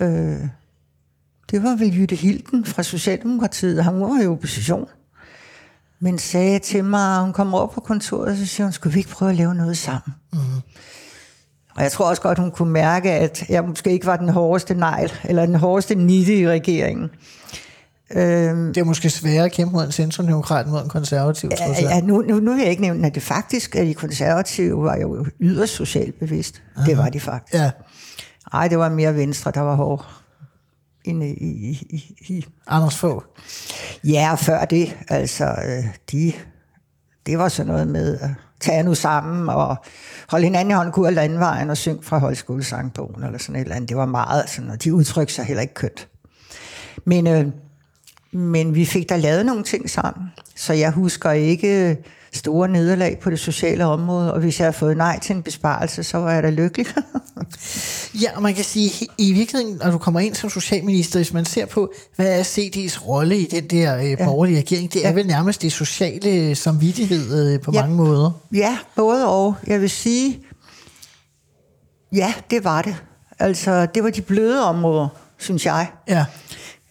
[0.00, 0.36] øh,
[1.50, 4.86] det var vel Jytte Hilden fra Socialdemokratiet, han var i opposition,
[6.00, 8.98] men sagde til mig, hun kom over på kontoret, og så siger hun, skulle vi
[9.00, 10.14] ikke prøve at lave noget sammen?
[10.32, 10.38] Mm.
[11.76, 14.74] Og jeg tror også godt, hun kunne mærke, at jeg måske ikke var den hårdeste
[14.74, 17.10] negl, eller den hårdeste nitte i regeringen.
[18.12, 21.90] Øhm, Det er måske sværere at kæmpe mod en centrumdemokrat mod en konservativ, trods alt.
[21.90, 24.96] Ja, nu, nu, nu vil jeg ikke nævne, at det faktisk, at de konservative var
[24.96, 26.62] jo yderst socialt bevidst.
[26.76, 26.86] Aha.
[26.86, 27.54] Det var de faktisk.
[27.54, 27.70] Ja,
[28.52, 30.06] Nej, det var mere venstre, der var hård.
[31.04, 32.46] Inde i, i, i, i.
[32.66, 33.24] Anders få.
[34.04, 36.32] Ja, før det, altså, øh, de,
[37.26, 38.30] det var sådan noget med at
[38.60, 39.76] tage nu sammen og
[40.28, 43.76] holde hinanden i hånden, kunne af landvejen og synge fra højskolesangbogen eller sådan et eller
[43.76, 43.88] andet.
[43.88, 46.08] Det var meget sådan, og de udtrykte sig heller ikke kønt.
[47.04, 47.46] Men, øh,
[48.32, 51.96] men vi fik da lavet nogle ting sammen, så jeg husker ikke
[52.34, 56.02] store nederlag på det sociale område, og hvis jeg havde fået nej til en besparelse,
[56.02, 56.86] så var jeg da lykkelig.
[58.22, 61.44] Ja, og man kan sige, i virkeligheden, når du kommer ind som socialminister, hvis man
[61.44, 65.14] ser på, hvad er CD's rolle i den der øh, borgerlige regering, det er Ja.
[65.14, 67.80] vel nærmest det sociale samvittighed øh, på Ja.
[67.80, 68.30] mange måder.
[68.52, 69.54] Ja, både og.
[69.66, 70.40] Jeg vil sige,
[72.12, 72.96] ja, det var det.
[73.38, 75.86] Altså, det var de bløde områder, synes jeg.
[76.08, 76.24] Ja,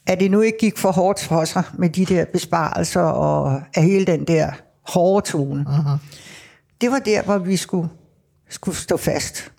[0.07, 3.83] At det nu ikke gik for hårdt for sig med de der besparelser og af
[3.83, 4.51] hele den der
[4.83, 5.65] hårde tone.
[5.69, 5.97] Uh-huh.
[6.81, 7.89] Det var der, hvor vi skulle,
[8.49, 9.51] skulle stå fast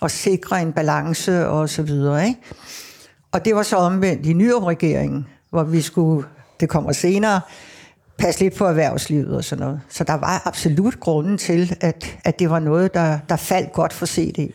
[0.00, 2.26] og sikre en balance og så videre.
[2.26, 2.40] Ikke?
[3.32, 6.26] Og det var så omvendt i Nyrup-regeringen, hvor vi skulle,
[6.60, 7.40] det kommer senere,
[8.18, 9.80] passe lidt på erhvervslivet og sådan noget.
[9.88, 13.92] Så der var absolut grunden til, at, at det var noget, der, der faldt godt
[13.92, 14.54] for CD.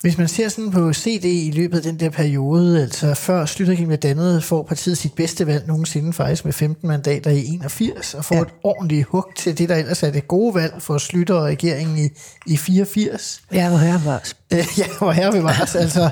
[0.00, 3.88] Hvis man ser sådan på CD i løbet af den der periode, altså før Slytterregeringen
[3.88, 8.24] blev dannet, får partiet sit bedste valg nogensinde faktisk med 15 mandater i 81, og
[8.24, 8.42] får ja.
[8.42, 11.98] Et ordentligt hug til det, der ellers er det gode valg for Slytter og regeringen
[11.98, 12.08] i,
[12.46, 13.42] i 84.
[13.52, 15.60] Ja, hvor her var Øh, ja, hvor her vi var.
[15.78, 16.10] altså,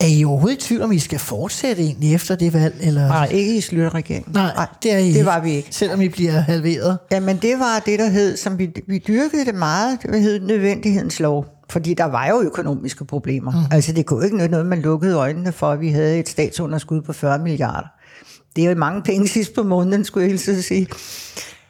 [0.00, 2.74] er I overhovedet i tvivl om, I skal fortsætte egentlig efter det valg?
[2.80, 3.08] Eller?
[3.08, 4.32] Nej, ikke i Slytterregeringen.
[4.32, 5.68] Nej, det er I det var vi ikke.
[5.70, 6.98] Selvom I bliver halveret.
[7.12, 11.20] Jamen, det var det, der hed, som vi, vi dyrkede det meget, det hed nødvendighedens
[11.20, 11.59] lov.
[11.70, 13.52] Fordi der var jo økonomiske problemer.
[13.52, 13.58] Mm.
[13.70, 17.02] Altså, det kunne ikke nytte noget, man lukkede øjnene for, at vi havde et statsunderskud
[17.02, 17.86] på 40 milliarder.
[18.56, 20.86] Det er jo mange penge sidst på måneden, skulle jeg hilse sige.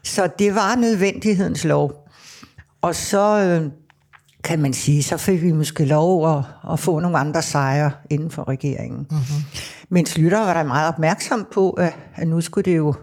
[0.05, 2.09] Så det var nødvendighedens lov.
[2.83, 3.71] Og så øh,
[4.45, 8.31] kan man sige, så fik vi måske lov at, at få nogle andre sejre inden
[8.31, 9.07] for regeringen.
[9.11, 9.45] Mm-hmm.
[9.89, 12.95] Men Slytter var der meget opmærksom på, at, at nu skulle det jo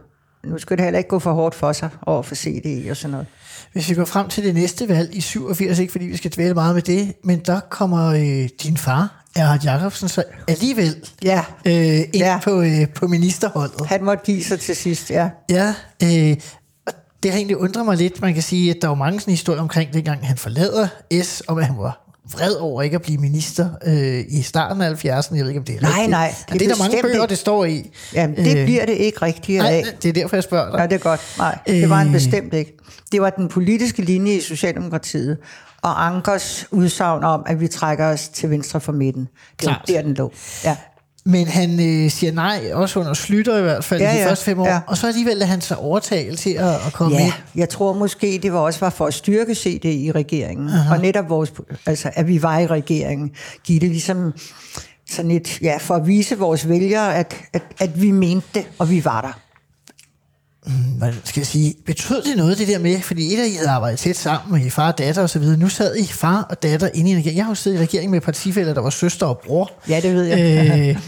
[0.46, 3.12] nu skulle det heller ikke gå for hårdt for sig over for CDI og sådan
[3.12, 3.28] noget.
[3.74, 6.54] Hvis vi går frem til det næste valg i 87, ikke fordi vi skal dvæle
[6.54, 11.74] meget med det, men der kommer øh, din far, Erhard Jacobsen, så alligevel Ja, øh,
[12.00, 12.40] ind ja.
[12.44, 13.86] På, øh, på ministerholdet.
[13.88, 15.30] han måtte give sig til sidst, ja.
[15.50, 16.38] Ja, øh,
[17.24, 18.22] det har egentlig undret mig lidt.
[18.22, 20.88] Man kan sige, at der var mange sådan historier omkring, dengang han forlader
[21.24, 24.92] S, om at han var vred over ikke at blive minister øh, i starten af
[25.06, 25.08] 70'erne.
[25.36, 26.10] Jeg ved ikke, om det er Nej, rigtigt.
[26.12, 27.92] nej, Men det det er er der mange bøger, det står i.
[28.14, 29.84] Jamen, det øh, bliver det ikke rigtigt Nej, af.
[30.04, 30.80] det er derfor, jeg spørger dig.
[30.80, 31.22] Ja, det er godt.
[31.38, 32.14] Nej, det var han Øh.
[32.14, 32.78] bestemt ikke.
[33.12, 35.38] Det var den politiske linje i Socialdemokratiet,
[35.82, 39.28] og Ankers udsagn om, at vi trækker os til venstre for midten.
[39.60, 39.88] Det var Klart.
[39.88, 40.32] der, den lå.
[40.64, 40.76] Ja.
[41.30, 44.46] Men han øh, siger nej, også under Slytter i hvert fald, ja, de ja, første
[44.46, 44.68] fem år.
[44.68, 44.80] ja.
[44.88, 47.34] Og så alligevel lader han sig overtale til at, at komme Ja, ind.
[47.56, 50.70] jeg tror måske, det var også var for at styrke CD i regeringen.
[50.70, 50.96] Aha.
[50.96, 51.54] Og netop vores,
[51.86, 53.32] altså, at vi var i regeringen,
[53.64, 54.34] give det ligesom
[55.10, 58.90] sådan et, ja, for at vise vores vælgere, at, at, at vi mente det, og
[58.90, 59.40] vi var der.
[60.98, 63.70] Hvad skal jeg sige, betød det noget det der med, fordi et af I havde
[63.70, 65.58] arbejdet tæt sammen med I far og datter og så videre.
[65.58, 67.38] Nu sad I far og datter inde i en regering.
[67.38, 69.72] Jeg har jo siddet i regering med partifælder, der var søster og bror.
[69.90, 70.90] Ja, det ved jeg.
[70.90, 71.02] Øh,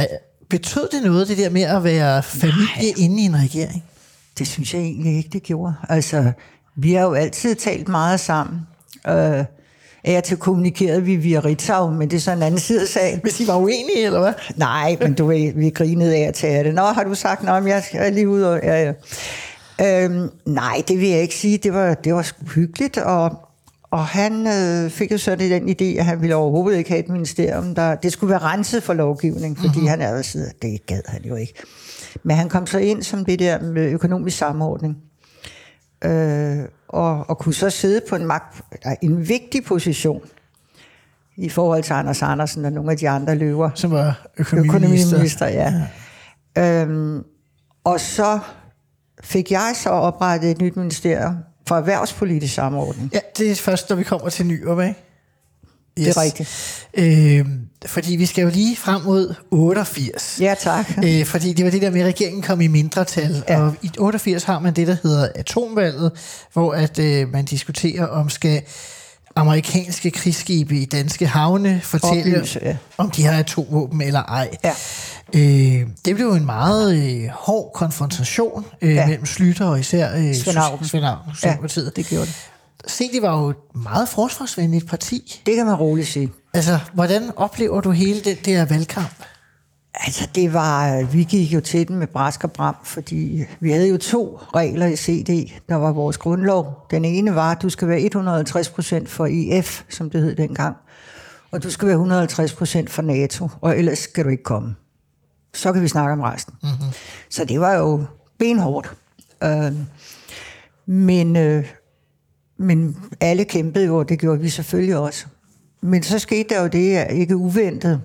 [0.00, 0.06] øh,
[0.50, 2.94] betød det noget det der med at være familie Nej.
[2.96, 3.84] inde i en regering?
[4.38, 5.74] Det synes jeg egentlig ikke, det gjorde.
[5.88, 6.32] Altså,
[6.76, 8.60] vi har jo altid talt meget sammen.
[9.08, 9.44] Øh,
[10.06, 13.20] af til kommunikerede vi via Ritzau, men det er så en anden side af sagen.
[13.22, 14.32] Hvis I var uenige, eller hvad?
[14.56, 16.74] Nej, men du ved, vi grinede af og til det.
[16.74, 18.60] Nå, har du sagt, Nå, men jeg er lige ude og...
[18.62, 18.92] Ja, ja.
[19.80, 21.58] Øhm, nej, det vil jeg ikke sige.
[21.58, 23.30] Det var, det var sgu hyggeligt, og,
[23.90, 27.08] og han øh, fik jo så den idé, at han ville overhovedet ikke have et
[27.08, 29.86] ministerium, der det skulle være renset for lovgivning, fordi mm-hmm.
[29.86, 30.22] han er jo
[30.62, 31.54] det gad han jo ikke.
[32.22, 34.96] Men han kom så ind som det der med økonomisk samordning,
[36.04, 38.62] øh, og, og kunne så sidde på en, magt,
[39.02, 40.22] en vigtig position
[41.36, 43.70] i forhold til Anders Andersen og nogle af de andre løver.
[43.74, 44.68] Som var økonomiminister.
[44.68, 45.72] Økonomiminister, ja.
[46.56, 46.82] ja.
[46.82, 47.24] Øhm,
[47.84, 48.38] og så
[49.22, 51.36] fik jeg så oprettet et nyt ministerium
[51.68, 53.10] for erhvervspolitisk samordning.
[53.14, 55.05] Ja, det er først, når vi kommer til Nyrup, ikke?
[55.96, 56.48] Det er rigtigt.
[56.94, 57.46] Øh,
[57.86, 60.38] fordi vi skal jo lige frem mod 88.
[60.40, 60.86] Ja, tak.
[61.04, 63.44] Øh, fordi det var det der med, at regeringen kom i mindretal.
[63.48, 63.54] Ja.
[63.54, 63.62] Ja.
[63.62, 66.12] Og i 88 har man det, der hedder atomvalget,
[66.52, 68.62] hvor at øh, man diskuterer, om skal
[69.36, 72.76] amerikanske krigsskibe i danske havne fortælle, Oplyse, ja.
[72.98, 74.56] om de har atomvåben eller ej.
[74.64, 74.72] Ja.
[75.34, 78.94] Øh, det blev en meget øh, hård konfrontation øh, ja.
[78.94, 79.06] Ja.
[79.06, 80.86] mellem Slytter og især øh, Svend Auken.
[80.86, 81.96] Socialdemokratiet.
[81.96, 82.50] det gjorde det.
[83.12, 85.42] Det var jo et meget forsvarsvenligt parti.
[85.46, 86.32] Det kan man roligt sige.
[86.54, 89.22] Altså, hvordan oplever du hele den der valgkamp?
[89.94, 93.88] Altså, det var, vi gik jo til den med brask og bram, fordi vi havde
[93.88, 96.86] jo to regler i CD, der var vores grundlov.
[96.90, 100.76] Den ene var, at du skal være 150 procent for IF, som det hed dengang,
[101.50, 104.74] og du skal være 150 procent for NATO, og ellers skal du ikke komme.
[105.54, 106.54] Så kan vi snakke om resten.
[106.62, 106.92] Mm-hmm.
[107.30, 108.04] Så det var jo
[108.38, 108.92] benhårdt.
[109.42, 109.72] Øh,
[110.86, 111.64] men, øh,
[112.56, 115.26] men alle kæmpede jo, og det gjorde vi selvfølgelig også.
[115.80, 118.00] Men så skete der jo det, ikke uventet,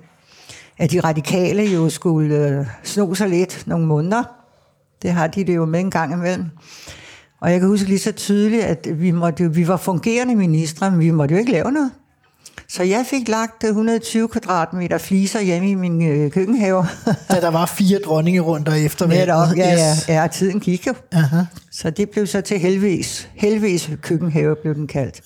[0.78, 4.24] at de radikale jo skulle øh, sno sig lidt nogle måneder.
[5.02, 6.46] Det har de det jo med en gang imellem.
[7.40, 11.00] Og jeg kan huske lige så tydeligt, at vi, måtte, vi var fungerende ministre, men
[11.00, 11.92] vi måtte jo ikke lave noget.
[12.74, 16.86] Så jeg fik lagt 120 kvadratmeter fliser hjemme i min øh, køkkenhave.
[17.32, 20.94] da der var fire dronninge rundt og efter Netop, ja, ja, ja, tiden gik jo.
[21.12, 21.42] Aha.
[21.72, 25.22] Så det blev så til helvedes, helvedes køkkenhave, blev den kaldt.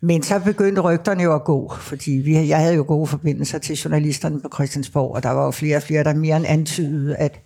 [0.00, 3.76] Men så begyndte rygterne jo at gå, fordi vi, jeg havde jo gode forbindelser til
[3.76, 7.40] journalisterne på Christiansborg, og der var jo flere og flere, der mere end antydede, at,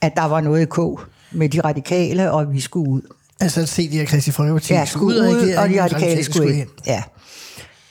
[0.00, 1.00] at der var noget i kog
[1.32, 3.02] med de radikale, og vi skulle ud.
[3.40, 6.68] Altså se de her Christi Folkeparti ja, skulle ud, og, de radikale skulle ind.
[6.86, 7.02] Ja.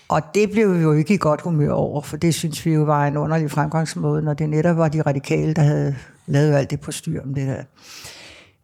[0.07, 2.83] Og det blev vi jo ikke i godt humør over, for det synes vi jo
[2.83, 5.95] var en underlig fremgangsmåde, når det netop var de radikale, der havde
[6.27, 7.63] lavet alt det på styr om det der.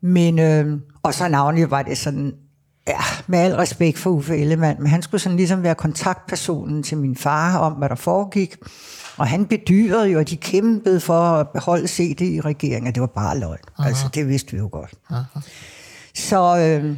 [0.02, 2.34] Men, øh, og så navnlig var det sådan,
[2.88, 6.98] ja, med al respekt for Uffe Ellemann, men han skulle sådan ligesom være kontaktpersonen til
[6.98, 8.56] min far om, hvad der foregik.
[9.18, 13.08] Og han bedyrede jo, at de kæmpede for at beholde CD i regeringen, det var
[13.08, 13.58] bare løgn.
[13.78, 13.88] Aha.
[13.88, 14.94] Altså, det vidste vi jo godt.
[15.10, 15.40] Aha.
[16.16, 16.98] Så, øh,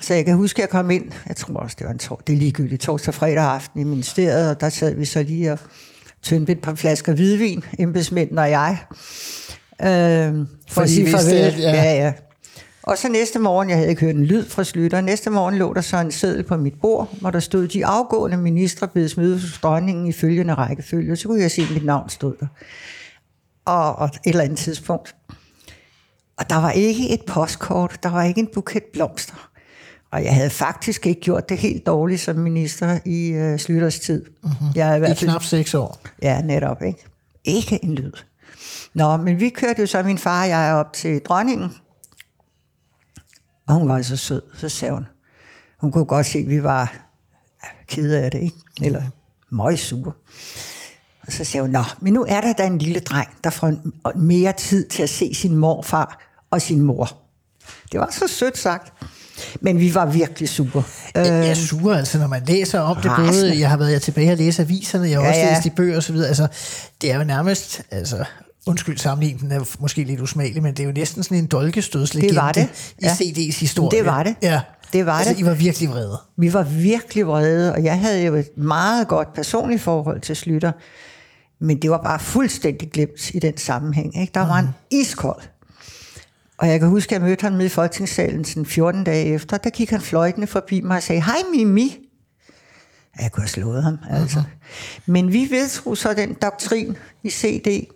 [0.00, 2.20] så jeg kan huske, at jeg kom ind, jeg tror også, det var en tor-
[2.26, 5.58] det er ligegyldigt, torsdag fredag aften i ministeriet, og der sad vi så lige og
[6.22, 8.78] tyndte et par flasker hvidvin, embedsmænden og jeg.
[9.82, 11.36] Øh, for Fordi at sige farvel.
[11.36, 11.72] At, ja.
[11.72, 12.12] ja, ja.
[12.82, 15.74] Og så næste morgen, jeg havde ikke hørt en lyd fra Slytter, næste morgen lå
[15.74, 19.40] der så en seddel på mit bord, hvor der stod, de afgående ministre bedes møde
[19.40, 21.16] hos dronningen i følgende rækkefølge.
[21.16, 22.46] Så kunne jeg se, at mit navn stod der.
[23.64, 25.14] Og, og et eller andet tidspunkt.
[26.38, 29.49] Og der var ikke et postkort, der var ikke en buket blomster.
[30.12, 34.24] Og jeg havde faktisk ikke gjort det helt dårligt som minister i uh, Slytters tid.
[34.42, 34.66] Mm-hmm.
[34.74, 36.00] Jeg havde I hvert fald, knap seks år.
[36.22, 36.82] Ja, netop.
[36.82, 37.06] Ikke?
[37.44, 38.12] Ikke en lyd.
[38.94, 41.72] Nå, men vi kørte jo så min far og jeg op til dronningen,
[43.66, 45.06] og hun var så sød, så sagde hun,
[45.78, 46.94] hun kunne godt se, at vi var
[47.88, 48.56] kede af det, ikke?
[48.82, 49.02] eller
[49.50, 50.12] meget sure.
[51.26, 53.72] Og så sagde hun, nå, men nu er der da en lille dreng, der får
[54.16, 56.20] mere tid til at se sin morfar
[56.50, 57.18] og sin mor.
[57.92, 58.92] Det var så sødt sagt.
[59.60, 60.82] Men vi var virkelig super.
[61.14, 64.32] Jeg er øhm, sur, altså, når man læser om det, både, jeg har været tilbage
[64.32, 65.52] og læse aviserne, jeg har ja, også ja.
[65.52, 66.48] læst de bøger osv., altså,
[67.02, 68.24] det er jo nærmest, altså,
[68.66, 72.42] undskyld sammenligningen er måske lidt usmagelig, men det er jo næsten sådan en dolkestødslegende det
[72.42, 72.68] var det.
[72.98, 73.12] i ja.
[73.12, 73.98] CD's historie.
[73.98, 74.34] Det var det.
[74.42, 74.60] Ja.
[74.92, 75.40] Det var altså, det.
[75.40, 76.18] I var virkelig vrede.
[76.36, 80.72] Vi var virkelig vrede, og jeg havde jo et meget godt personligt forhold til Slytter,
[81.60, 84.20] men det var bare fuldstændig glemt i den sammenhæng.
[84.20, 84.30] Ikke?
[84.34, 84.66] Der var mm.
[84.66, 85.42] en iskold.
[86.60, 89.56] Og jeg kan huske, at jeg mødte ham med i Folketingssalen sådan 14 dage efter.
[89.56, 91.96] Der gik han fløjtende forbi mig og sagde, hej Mimi.
[93.20, 94.38] Jeg kunne have slået ham, altså.
[94.38, 95.02] Uh-huh.
[95.06, 97.86] Men vi vedtog så den doktrin i CD,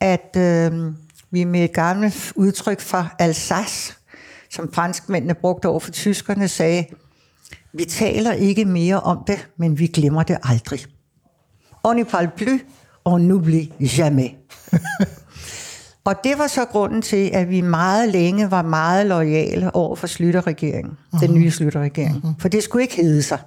[0.00, 0.92] at øh,
[1.30, 3.94] vi med et gammelt udtryk fra Alsace,
[4.50, 6.86] som franskmændene brugte over for tyskerne, sagde,
[7.72, 10.80] vi taler ikke mere om det, men vi glemmer det aldrig.
[11.84, 12.60] On ne parle plus,
[13.04, 14.30] on n'oublie jamais.
[16.06, 20.06] og det var så grunden til, at vi meget længe var meget lojale over for
[20.06, 21.20] Slytterregeringen, uh-huh.
[21.20, 21.40] den mhm.
[21.40, 22.16] nye Slytterregering.
[22.16, 22.28] Uh-huh.
[22.38, 23.38] For det skulle ikke hedde sig.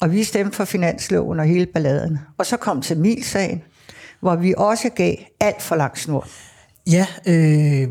[0.00, 2.18] Og vi stemte for finansloven og hele balladen.
[2.38, 3.62] Og så kom Tamilsagen,
[4.20, 6.28] hvor vi også gav alt for lang snor.
[6.86, 7.88] Ja, øh,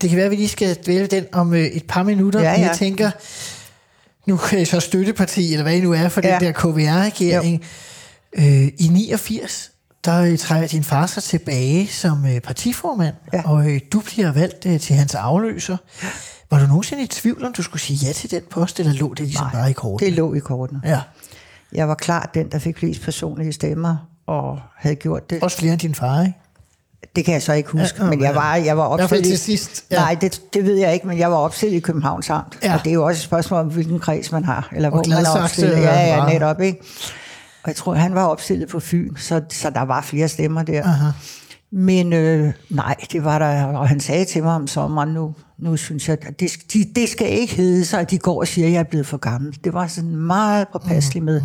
[0.00, 2.40] det kan være, at vi lige skal dvæle den om øh, et par minutter.
[2.40, 2.60] Ja, ja.
[2.60, 3.10] Jeg tænker,
[4.26, 6.32] nu er så støtteparti, eller hvad I nu er for ja.
[6.32, 7.64] den der KVR-regering.
[8.38, 9.72] Øh, I 89,
[10.08, 13.42] der træder din far sig tilbage som øh, partiformand, ja.
[13.44, 15.76] og øh, du bliver valgt øh, til hans afløser.
[16.50, 19.14] Var du nogensinde i tvivl, om du skulle sige ja til den post, eller lå
[19.14, 20.06] det ligesom Nej, bare i korten?
[20.06, 20.78] det lå i korten.
[20.84, 21.00] Ja.
[21.72, 25.42] Jeg var klart den, der fik flest personlige stemmer, og havde gjort det.
[25.42, 26.34] Også flere end din far, ikke?
[27.16, 29.26] Det kan jeg så ikke huske, ja, men jeg var, jeg var opstillet...
[29.26, 29.84] til sidst.
[29.90, 29.96] Ja.
[29.96, 32.58] Nej, det, det ved jeg ikke, men jeg var opstillet i Københavns Amt.
[32.62, 32.74] Ja.
[32.74, 35.26] Og det er jo også et spørgsmål om, hvilken kreds man har, eller hvor man
[35.26, 35.76] er opstillet.
[35.76, 36.80] Ja, ja, netop, ikke?
[37.68, 40.82] Og jeg tror, han var opstillet på Fyn, så, så der var flere stemmer der.
[40.84, 41.10] Aha.
[41.70, 45.76] Men øh, nej, det var der, og han sagde til mig om sommeren, nu, nu
[45.76, 48.66] synes jeg, at det, de, det skal ikke hedde sig, at de går og siger,
[48.66, 49.58] at jeg er blevet for gammel.
[49.64, 51.42] Det var sådan meget påpasseligt med.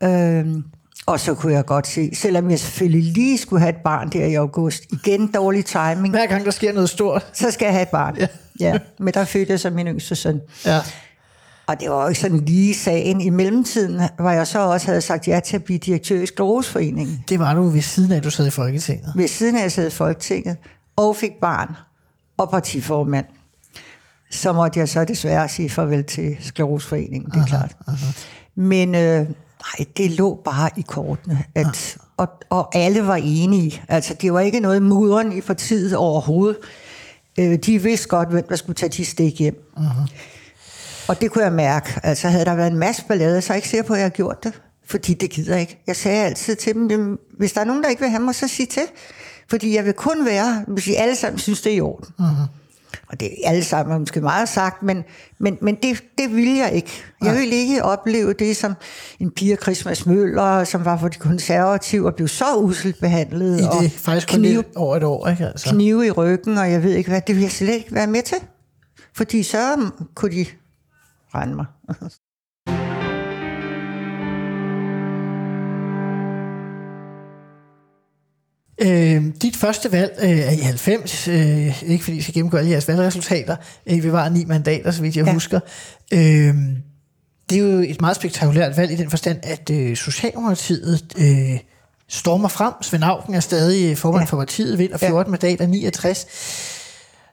[0.00, 0.08] Mm.
[0.08, 0.64] Øhm,
[1.06, 4.24] og så kunne jeg godt se, selvom jeg selvfølgelig lige skulle have et barn der
[4.24, 6.10] i august, igen dårlig timing.
[6.10, 7.26] Hver gang der sker noget stort.
[7.32, 8.16] Så skal jeg have et barn.
[8.16, 8.26] Ja.
[8.60, 8.78] ja.
[8.98, 10.40] Men der fødte jeg så min yngste søn.
[10.66, 10.80] Ja.
[11.66, 13.20] Og det var jo ikke sådan lige sagen.
[13.20, 17.24] I mellemtiden var jeg så også havde sagt ja til at blive direktør i Sklerosforeningen.
[17.28, 19.12] Det var du ved siden af, at du sad i Folketinget.
[19.16, 20.56] Ved siden af, jeg sad i Folketinget,
[20.96, 21.74] og fik barn
[22.36, 23.26] og partiformand.
[24.30, 27.76] Så måtte jeg så desværre sige farvel til Sklerosforeningen, det er klart.
[28.54, 33.82] Men øh, nej, det lå bare i kortene, at, og, og alle var enige.
[33.88, 36.56] Altså, det var ikke noget mudren i partiet overhovedet.
[37.38, 39.72] Øh, de vidste godt, hvem der skulle tage de stik hjem.
[41.08, 42.00] Og det kunne jeg mærke.
[42.02, 44.04] Altså, havde der været en masse ballade, så er jeg ikke sikker på, at jeg
[44.04, 44.52] har gjort det.
[44.86, 45.82] Fordi det gider jeg ikke.
[45.86, 48.34] Jeg sagde altid til dem, "Jamen, hvis der er nogen, der ikke vil have mig,
[48.34, 48.82] så sig til.
[49.50, 52.08] Fordi jeg vil kun være, hvis I alle sammen synes, det er i orden.
[53.08, 55.04] Og det er alle sammen er måske meget sagt, men,
[55.38, 56.90] men, men det, det vil jeg ikke.
[57.22, 58.74] Jeg vil ikke opleve det som
[59.20, 63.60] en Pia Christmas Møller, som var for de konservative og blev så uselt behandlet.
[63.60, 65.46] I og det faktisk kun lidt over et år, ikke?
[65.46, 65.70] Altså.
[65.70, 67.20] knive i ryggen, og jeg ved ikke hvad.
[67.26, 68.38] Det vil jeg slet ikke være med til.
[69.14, 70.46] Fordi så kunne de
[71.34, 71.66] rende mig.
[78.80, 82.70] Øh, dit første valg øh, er i 90, øh, ikke fordi jeg skal gennemgå alle
[82.70, 83.56] jeres valgresultater,
[83.86, 85.32] øh, vi var ni mandater, så vidt jeg ja.
[85.32, 85.60] Husker.
[86.12, 86.54] Øh,
[87.50, 91.58] det er jo et meget spektakulært valg i den forstand, at øh, Socialdemokratiet øh,
[92.08, 92.72] stormer frem.
[92.82, 94.24] Svend Auken er stadig formand ja.
[94.24, 94.30] Ja.
[94.30, 95.30] for partiet, vinder 14 ja.
[95.30, 96.26] mandater, 69.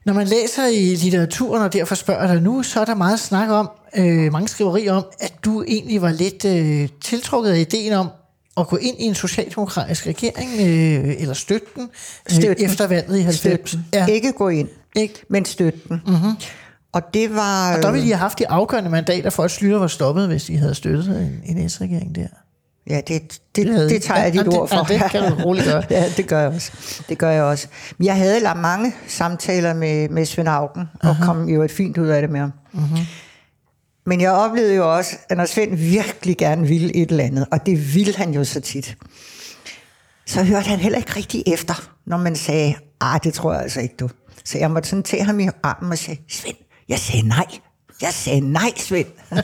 [0.05, 3.49] Når man læser i litteraturen, og derfor spørger dig nu, så er der meget snak
[3.49, 8.07] om, øh, mange skriverier om, at du egentlig var lidt øh, tiltrukket af ideen om
[8.57, 12.65] at gå ind i en socialdemokratisk regering, øh, eller støtte den, øh, Støtte den.
[12.65, 13.69] efter valget i 90.
[13.69, 13.85] Støtten.
[13.93, 14.05] Ja.
[14.05, 15.25] Ikke gå ind, Ikke?
[15.29, 16.01] men støtte den.
[16.07, 16.31] Mm-hmm.
[16.93, 17.75] Og det var...
[17.77, 20.49] Og der ville I have haft de afgørende mandater for, at Slytter var stoppet, hvis
[20.49, 22.27] I havde støttet en, en S-regering der.
[22.89, 24.93] Ja, det, det, det, det tager jeg dit ord for.
[24.93, 25.83] ja, det kan du roligt gøre.
[25.99, 26.71] ja, det gør jeg også.
[27.09, 27.67] Det gør jeg også.
[27.97, 31.97] Men jeg havde la- mange samtaler med, med Svend Augen, og kom jo et fint
[31.97, 32.51] ud af det med ham.
[32.73, 32.99] Uh-huh.
[34.05, 37.65] Men jeg oplevede jo også, at når Svend virkelig gerne ville et eller andet, og
[37.65, 38.97] det ville han jo så tit,
[40.25, 43.79] så hørte han heller ikke rigtig efter, når man sagde, ah, det tror jeg altså
[43.81, 44.09] ikke, du.
[44.45, 46.55] Så jeg måtte sådan tage ham i armen og sige, Svend,
[46.89, 47.45] jeg sagde nej.
[48.01, 49.07] Jeg sagde nej, Svend.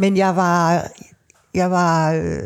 [0.00, 0.88] Men jeg var,
[1.54, 2.38] jeg var, øh,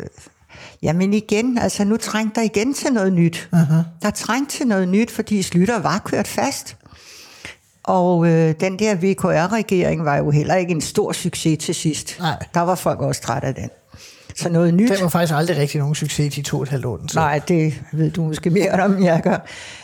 [0.82, 3.48] jamen igen, altså nu trængte der igen til noget nyt.
[3.52, 4.02] Uh-huh.
[4.02, 6.76] Der trængte til noget nyt, fordi Slytter var kørt fast.
[7.82, 12.16] Og øh, den der VKR-regering var jo heller ikke en stor succes til sidst.
[12.18, 12.46] Nej.
[12.54, 13.70] Der var folk også trætte af den.
[14.36, 14.90] Så noget nyt.
[14.90, 17.00] Det var faktisk aldrig rigtig nogen succes i de to og et halvt år.
[17.08, 17.20] så.
[17.20, 19.38] Nej, det ved du måske mere om, jeg gør.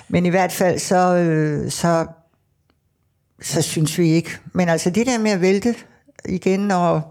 [0.09, 2.07] Men i hvert fald, så, øh, så,
[3.43, 4.31] så synes vi ikke.
[4.53, 5.75] Men altså det der med at vælte
[6.29, 7.03] igen og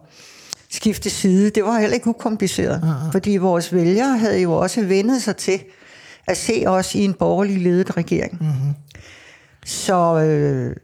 [0.70, 2.82] skifte side, det var heller ikke ukompliceret.
[2.84, 3.11] Uh-huh.
[3.11, 5.59] Fordi vores vælgere havde jo også vendet sig til
[6.28, 8.41] at se os i en borgerlig ledet regering.
[8.41, 8.99] Uh-huh.
[9.65, 10.76] Så øh,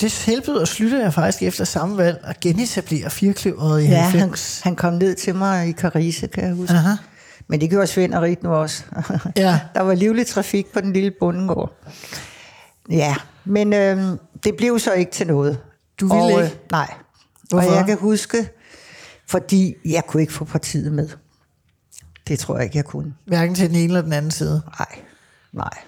[0.00, 4.60] Det helbede Slytter jeg faktisk efter samme valg at genetablere firkløveret i ja, han, 90.
[4.64, 6.74] han kom ned til mig i Carise, kan jeg huske.
[6.74, 6.90] Aha.
[7.48, 8.84] Men det gjorde Svend og Rit nu også.
[9.36, 9.60] Ja.
[9.74, 11.72] Der var livlig trafik på den lille bundegård.
[12.90, 13.14] Ja,
[13.44, 13.98] men øh,
[14.44, 15.58] det blev så ikke til noget.
[16.00, 16.58] Du ville og, øh, ikke?
[16.70, 16.94] Nej.
[17.48, 17.68] Hvorfor?
[17.68, 18.48] Og jeg kan huske,
[19.28, 21.08] fordi jeg kunne ikke få partiet med.
[22.28, 23.14] Det tror jeg ikke, jeg kunne.
[23.24, 24.62] Hverken til den ene eller den anden side.
[24.78, 24.98] Nej,
[25.52, 25.78] nej.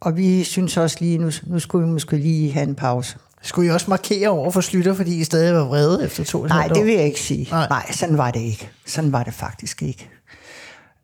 [0.00, 3.18] Og vi synes også lige, nu, nu skulle vi måske lige have en pause.
[3.42, 6.68] Skulle I også markere over for Slytter, fordi I stadig var vrede efter to Nej,
[6.68, 7.48] det vil jeg ikke sige.
[7.50, 8.70] Nej, nej sådan var det ikke.
[8.86, 10.10] Sådan var det faktisk ikke.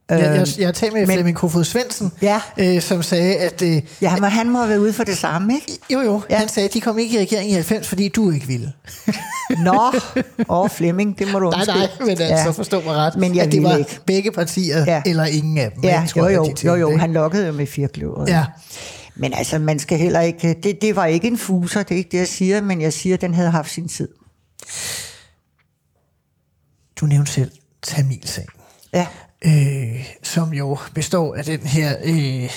[0.09, 2.41] Jeg, jeg, jeg har talt med men- Flemming Kofod Svendsen, Ja.
[2.59, 5.19] øh, som sagde, at øh, Ja, han må, han må have været ude for det
[5.19, 5.79] samme, ikke?
[5.93, 6.37] jo jo, ja.
[6.39, 8.73] Han sagde, at de kom ikke i regering i 90, fordi du ikke ville.
[9.65, 9.93] Nå,
[10.49, 11.79] og Flemming, det må du Nej, undskylde.
[11.79, 12.51] nej, men altså, ja.
[12.51, 13.17] forstå mig ret.
[13.17, 13.99] Men jeg at det var ikke.
[14.07, 15.03] begge partier, ja.
[15.07, 15.85] Eller ingen af dem.
[15.85, 17.01] Ja, tror jo, jeg, jo, jo, tænkte, jo, ikke?
[17.01, 18.29] han lokkede jo med firkløveret.
[18.29, 18.45] Ja.
[19.17, 20.57] Men altså, man skal heller ikke...
[20.63, 23.15] Det, det var ikke en fuser, det er ikke det, jeg siger, men jeg siger,
[23.15, 24.09] at den havde haft sin tid.
[27.01, 27.51] Du nævnte selv
[27.83, 28.49] Tamilsagen,
[28.93, 29.07] Ja,
[29.45, 32.51] øh, som jo består af den her, øh,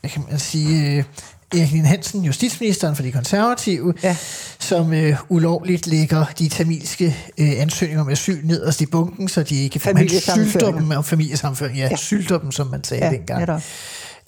[0.00, 1.04] hvad kan man sige, øh,
[1.52, 4.16] Erik Lien Hansen, justitsministeren for de konservative, Ja.
[4.58, 9.62] som øh, ulovligt lægger de tamilske øh, ansøgninger om asyl nederst i bunken, så de
[9.62, 11.76] ikke man sylter dem om familiesamføring.
[11.76, 11.88] Ja, ja.
[11.90, 11.96] Ja.
[11.96, 13.40] sylter dem, som man sagde ja dengang.
[13.40, 13.62] netop.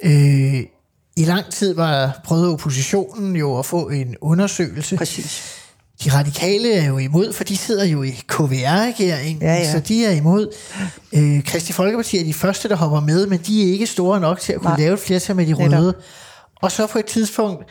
[0.02, 0.62] Øh,
[1.16, 4.96] I lang tid var prøvede oppositionen jo at få en undersøgelse.
[4.96, 5.42] Præcis.
[6.04, 9.72] De radikale er jo imod, for de sidder jo i KVR-regeringen, Ja, ja.
[9.72, 10.54] så de er imod.
[11.12, 14.40] Øh, Kristi Folkeparti er de første, der hopper med, men de er ikke store nok
[14.40, 14.78] til at kunne Nej.
[14.80, 15.94] lave et flertal med de røde.
[16.62, 17.64] Og så på et tidspunkt,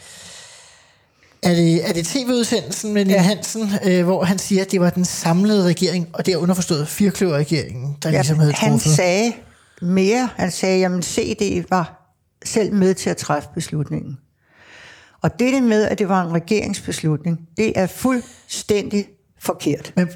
[1.43, 3.21] er det, er det tv-udsendelsen med Niel Ja.
[3.21, 6.87] Hansen, øh, hvor han siger, at det var den samlede regering, og det er underforstået
[6.87, 8.91] firkløverregeringen, der Ja, ligesom havde han truffet.
[8.95, 9.33] sagde
[9.81, 10.29] mere.
[10.35, 12.13] Han sagde, at CD var
[12.45, 14.17] selv med til at træffe beslutningen.
[15.21, 19.05] Og det med, at det var en regeringsbeslutning, det er fuldstændig
[19.39, 19.93] forkert.
[19.95, 20.07] Men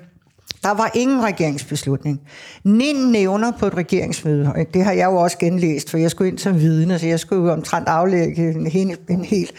[0.63, 2.21] Der var ingen regeringsbeslutning.
[2.63, 6.31] Nin nævner på et regeringsmøde, og det har jeg jo også genlæst, for jeg skulle
[6.31, 9.49] ind som vidne, så jeg skulle jo omtrent aflægge en, hel- en hel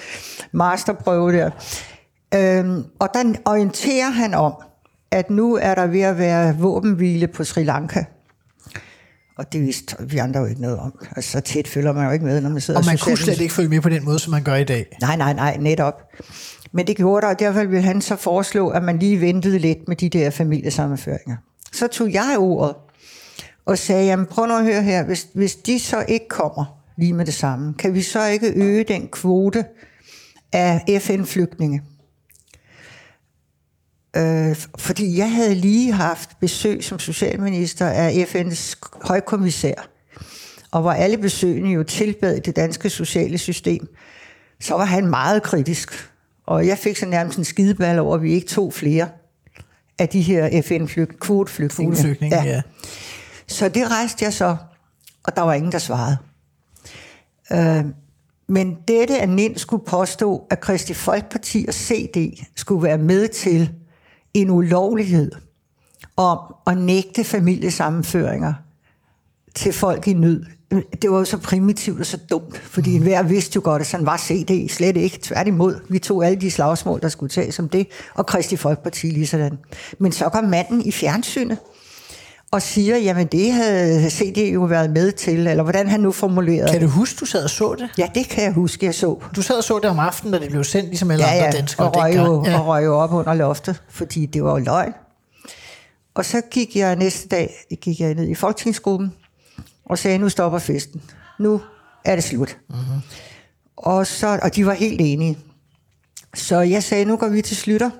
[0.52, 1.50] masterprøve der.
[2.34, 4.52] Øhm, og der orienterer han om,
[5.10, 8.04] at nu er der ved at være våbenhvile på Sri Lanka.
[9.38, 10.92] Og det vidste vi andre jo ikke noget om.
[11.16, 13.40] Altså, så tæt følger man jo ikke med, når man sidder og man kunne slet
[13.40, 14.86] ikke følge med på den måde, som man gør i dag.
[15.00, 16.02] Nej, nej, nej, netop.
[16.72, 19.88] Men det gjorde der, og derfor ville han så foreslå, at man lige ventede lidt
[19.88, 21.36] med de der familiesammenføringer.
[21.72, 22.74] Så tog jeg ordet
[23.66, 26.64] og sagde, jamen prøv nu at høre her, hvis, hvis de så ikke kommer
[26.96, 29.64] lige med det samme, kan vi så ikke øge den kvote
[30.52, 31.82] af FN-flygtninge?
[34.16, 39.74] Øh, fordi jeg havde lige haft besøg som socialminister af FN's højkommissær,
[40.70, 43.88] og hvor alle besøgende jo tilbad det danske sociale system,
[44.60, 46.10] så var han meget kritisk.
[46.46, 49.08] Og jeg fik så nærmest en skideball over, at vi ikke tog flere
[49.98, 51.96] af de her FN-kvoteflygtninge.
[51.96, 52.44] Kvoteflygtninge, ja.
[52.44, 52.62] ja.
[53.46, 54.56] Så det rejste jeg så,
[55.24, 56.16] og der var ingen, der svarede.
[57.52, 57.84] Øh,
[58.48, 63.70] men dette, at Nind skulle påstå, at Kristi Folkeparti og CD skulle være med til
[64.34, 65.30] en ulovlighed
[66.16, 68.52] om at nægte familiesammenføringer
[69.54, 70.44] til folk i nød,
[71.02, 72.96] det var jo så primitivt og så dumt, fordi mm.
[72.96, 75.18] enhver vidste jo godt, at sådan var CD slet ikke.
[75.22, 79.26] Tværtimod, vi tog alle de slagsmål, der skulle tages som det, og Kristi Folkeparti lige
[79.26, 79.58] sådan.
[79.98, 81.58] Men så kom manden i fjernsynet
[82.52, 86.72] og siger, jamen det havde CD jo været med til, eller hvordan han nu formulerede.
[86.72, 87.90] Kan du huske, du sad og så det?
[87.98, 89.22] Ja, det kan jeg huske, jeg så.
[89.36, 91.44] Du sad og så det om aftenen, da det blev sendt, ligesom alle Ja, andre
[91.44, 92.44] ja, danskere og røg, jo.
[92.44, 92.58] Ja.
[92.60, 94.92] og røg jo op under loftet, fordi det var jo løgn.
[96.14, 97.50] Og så gik jeg næste dag
[97.80, 99.12] gik jeg ned i folketingsgruppen
[99.84, 101.02] og sagde, nu stopper festen.
[101.38, 101.60] Nu
[102.04, 102.56] er det slut.
[102.68, 103.00] Mm-hmm.
[103.76, 105.38] Og, så, og de var helt enige.
[106.34, 107.90] Så jeg sagde, nu går vi til slutter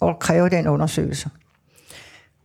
[0.00, 1.30] og kræver den undersøgelse.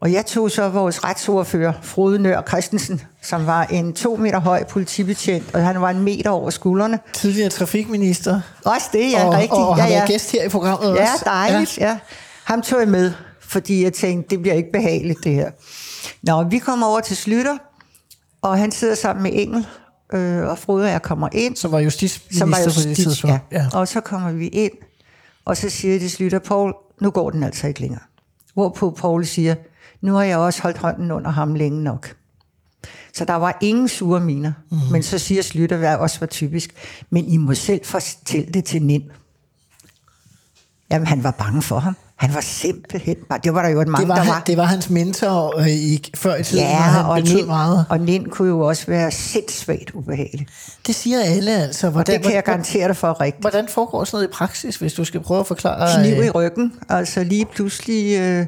[0.05, 4.63] Og jeg tog så vores retsordfører, Frode Nør Christensen, som var en to meter høj
[4.63, 6.99] politibetjent, og han var en meter over skuldrene.
[7.13, 8.41] Tidligere trafikminister.
[8.65, 9.51] Også det, ja, og, rigtigt.
[9.51, 9.97] Og har ja, ja.
[9.97, 11.25] været gæst her i programmet Ja, også.
[11.25, 11.87] dejligt, ja.
[11.89, 11.97] ja.
[12.43, 15.51] Ham tog jeg med, fordi jeg tænkte, det bliver ikke behageligt, det her.
[16.23, 17.57] Nå, vi kommer over til Slytter,
[18.41, 19.67] og han sidder sammen med Engel,
[20.13, 21.55] øh, og Frode og jeg kommer ind.
[21.55, 23.35] Som var justitsminister Som var på det tidspunkt.
[23.51, 23.57] ja.
[23.57, 23.67] ja.
[23.73, 24.73] Og så kommer vi ind,
[25.45, 28.01] og så siger de Slytter, Paul, nu går den altså ikke længere.
[28.53, 29.55] Hvorpå Paul siger,
[30.01, 32.15] nu har jeg også holdt hånden under ham længe nok.
[33.13, 34.51] Så der var ingen sure miner.
[34.71, 34.77] Mm.
[34.91, 36.69] Men så siger Slytter, hvad også var typisk,
[37.09, 39.03] men I må selv fortælle det til Nind.
[40.91, 41.95] Jamen, han var bange for ham.
[42.15, 43.39] Han var simpelthen bare...
[43.43, 44.43] Det var der jo et mange, Det var, der var.
[44.47, 47.47] det var hans mentor øh, i, før i tiden, og ja, han og betød Nind,
[47.47, 47.85] meget.
[47.89, 50.47] og Nind kunne jo også være sindssygt ubehagelig.
[50.87, 51.89] Det siger alle altså.
[51.89, 53.43] Hvordan, Det kan jeg garantere dig for rigtigt.
[53.43, 56.03] hvordan foregår sådan noget i praksis, hvis du skal prøve at forklare?
[56.03, 56.73] kniv i øh, ryggen.
[56.89, 58.45] Altså lige pludselig, øh,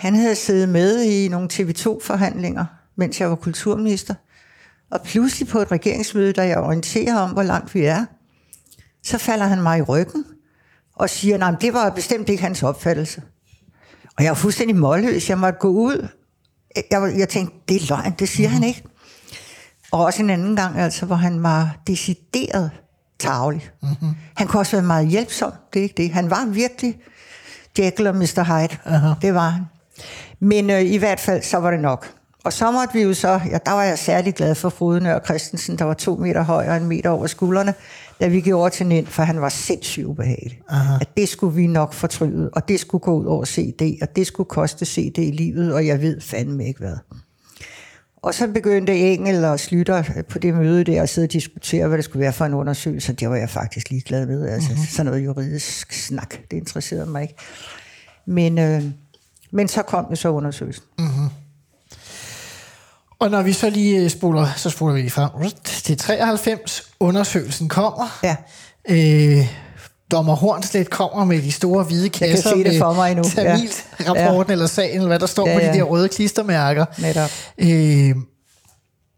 [0.00, 2.64] han havde siddet med i nogle TV2-forhandlinger,
[2.96, 4.14] mens jeg var kulturminister.
[4.90, 8.04] Og pludselig på et regeringsmøde, der jeg orienterer om, hvor langt vi er,
[9.02, 10.24] så falder han mig i ryggen
[10.94, 13.22] og siger, nej, det var bestemt ikke hans opfattelse.
[14.16, 15.30] Og jeg var fuldstændig målløs.
[15.30, 16.08] Jeg måtte gå ud.
[16.90, 18.54] Jeg, jeg tænkte, det er løgn, det siger mm.
[18.54, 18.82] han ikke.
[19.90, 22.70] Og også en anden gang, altså, hvor han var decideret
[23.18, 23.70] tavlig.
[23.82, 24.14] Mm-hmm.
[24.36, 26.12] Han kunne også være meget hjælpsom, det er ikke det.
[26.12, 27.00] Han var virkelig
[27.78, 28.44] Jekyll og Mr.
[28.44, 28.78] Hyde.
[28.84, 29.14] Aha.
[29.22, 29.64] Det var han.
[30.40, 32.06] Men øh, i hvert fald, så var det nok.
[32.44, 35.18] Og så måtte vi jo så, ja, der var jeg særlig glad for Frode Nør
[35.24, 37.74] Christensen, der var to meter høj og en meter over skuldrene,
[38.20, 40.60] da vi gik over til Nind, for han var sindssygt ubehagelig.
[40.68, 40.94] Aha.
[41.00, 44.26] At det skulle vi nok fortryde, og det skulle gå ud over CD, og det
[44.26, 46.96] skulle koste CD i livet, og jeg ved fandme ikke hvad.
[48.22, 51.96] Og så begyndte Engel og Slytter på det møde der at sidde og diskutere, hvad
[51.98, 53.12] det skulle være for en undersøgelse.
[53.12, 54.48] Det var jeg faktisk ligeglad med.
[54.48, 54.86] Altså, mm-hmm.
[54.86, 57.34] Sådan noget juridisk snak, det interesserede mig ikke.
[58.26, 58.82] Men, øh,
[59.52, 60.84] men så kom det så undersøgelsen.
[63.18, 65.30] Og når vi så lige øh, spoler, så spoler vi lige frem.
[65.64, 68.18] Til 93, undersøgelsen kommer.
[68.22, 68.36] Ja.
[68.88, 69.46] Øh,
[70.10, 73.22] Dommer Hornslet kommer med de store hvide kasser se det for mig nu.
[73.36, 73.42] Ja.
[73.42, 74.52] Tamilrapporten ja.
[74.52, 76.84] eller sagen, eller hvad der står Ja, ja, på de der røde klistermærker.
[76.98, 77.30] Netop.
[77.58, 78.16] Øh,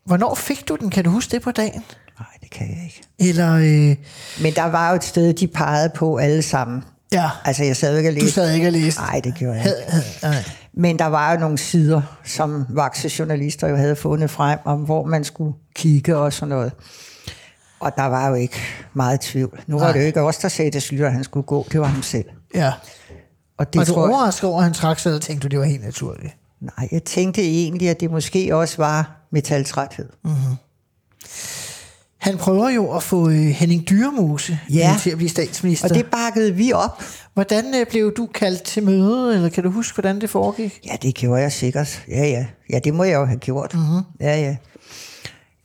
[0.06, 0.90] hvornår fik du den?
[0.90, 1.84] Kan du huske det på dagen?
[2.18, 3.02] Nej, det kan jeg ikke.
[3.18, 3.96] Eller, øh,
[4.42, 6.84] Men der var jo et sted, de pegede på alle sammen.
[7.12, 8.26] Ja, Altså, jeg sad ikke og læste.
[8.26, 9.00] du sad ikke og læste.
[9.00, 10.52] Nej, det gjorde jeg ikke.
[10.74, 15.24] Men der var jo nogle sider, som vaksejournalister jo havde fundet frem, om hvor man
[15.24, 16.72] skulle kigge og sådan noget.
[17.80, 18.60] Og der var jo ikke
[18.94, 19.60] meget tvivl.
[19.66, 19.92] Nu var Nej.
[19.92, 21.66] det jo ikke os, der sagde til Slytter, at han skulle gå.
[21.72, 22.24] Det var ham selv.
[22.54, 22.72] Ja.
[23.58, 25.58] Og det Var du tror overrasket over, at han trak sig, eller tænkte du, det
[25.58, 26.36] var helt naturligt?
[26.60, 30.08] nej, jeg tænkte egentlig, at det måske også var metaltræthed.
[32.22, 34.96] Han prøver jo at få øh, Henning Dyremose Ja.
[35.00, 35.88] til at blive statsminister.
[35.88, 37.02] Og det bakkede vi op.
[37.34, 40.80] Hvordan øh, blev du kaldt til møde, eller kan du huske, hvordan det foregik?
[40.86, 42.02] Ja, det gjorde jeg sikkert.
[42.08, 42.46] Ja, ja.
[42.70, 43.74] Ja, det må jeg jo have gjort.
[43.74, 44.00] Mm-hmm.
[44.20, 44.56] Ja, ja.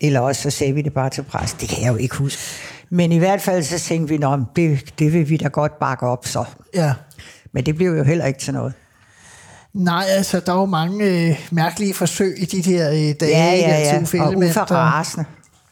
[0.02, 1.54] Eller også så sagde vi det bare til pres.
[1.54, 2.42] Det kan jeg jo ikke huske.
[2.90, 6.06] Men i hvert fald så tænkte vi, at det, det vil vi da godt bakke
[6.06, 6.44] op så.
[6.76, 6.94] Ja.
[7.54, 8.74] Men det blev jo heller ikke til noget.
[9.74, 13.32] Nej, altså, der var mange øh, mærkelige forsøg i de der øh, dage.
[13.32, 14.24] Ja, ja, ja.
[14.24, 14.60] Og Uffe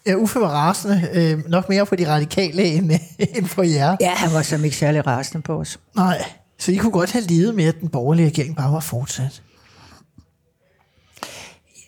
[0.08, 1.10] Ja, Uffe var rasende.
[1.14, 2.92] Øh, nok mere på de radikale end,
[3.36, 3.98] end på jer.
[4.00, 5.80] Ja, han var som ikke særlig rasende på os.
[5.96, 6.24] Nej,
[6.60, 9.42] så I kunne godt have levet med, at den borgerlige regering bare var fortsat.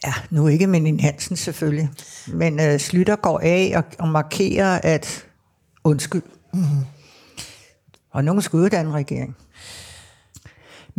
[0.06, 1.90] Ja, nu ikke med Nien Hansen selvfølgelig.
[2.28, 5.26] Men øh, Slytter går af og, og markerer, at
[5.84, 6.24] undskyld.
[6.54, 6.86] Mm-hmm.
[8.12, 9.36] Og nogen skulle uddanne en regering.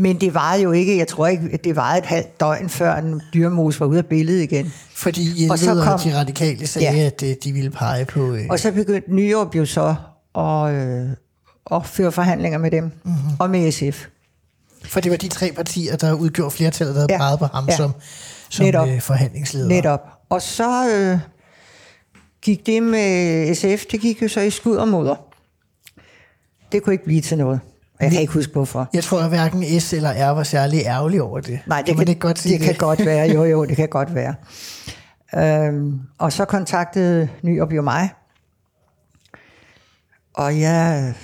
[0.00, 3.22] Men det var jo ikke, jeg tror ikke, det var et halvt døgn, før en
[3.34, 4.72] dyrmos var ude af billedet igen.
[4.94, 6.96] Fordi Hjelved Og så kom- de radikale sagde, Ja.
[7.00, 7.06] ja.
[7.06, 8.32] at øh, de ville pege på...
[8.32, 9.94] Øh, Og så begyndte Nyrup jo så
[10.38, 11.10] at, øh,
[11.72, 13.18] at føre forhandlinger med dem, mm-hmm.
[13.38, 14.06] og med SF.
[14.84, 17.18] for det var de tre partier, der udgjorde flertallet, der havde Ja.
[17.18, 17.76] peget på ham Ja.
[17.76, 17.92] som,
[18.48, 18.88] som Netop.
[18.88, 19.68] øh, forhandlingsleder.
[19.68, 20.00] Netop.
[20.28, 21.18] Og så øh,
[22.42, 25.14] gik det med SF, det gik jo så i skud og moder.
[26.72, 27.60] Det kunne ikke blive til noget.
[27.98, 28.88] Og Jeg kan ikke huske, hvorfor.
[28.92, 31.60] Jeg tror, at hverken S eller R var særlig ærgerlig over det.
[31.66, 33.28] Nej, det kan, kan, man ikke godt sige det, kan godt være.
[33.34, 34.34] Jo, jo, det kan godt være.
[35.36, 38.10] Øhm, og så kontaktede Nyrup jo mig.
[40.34, 41.14] Og jeg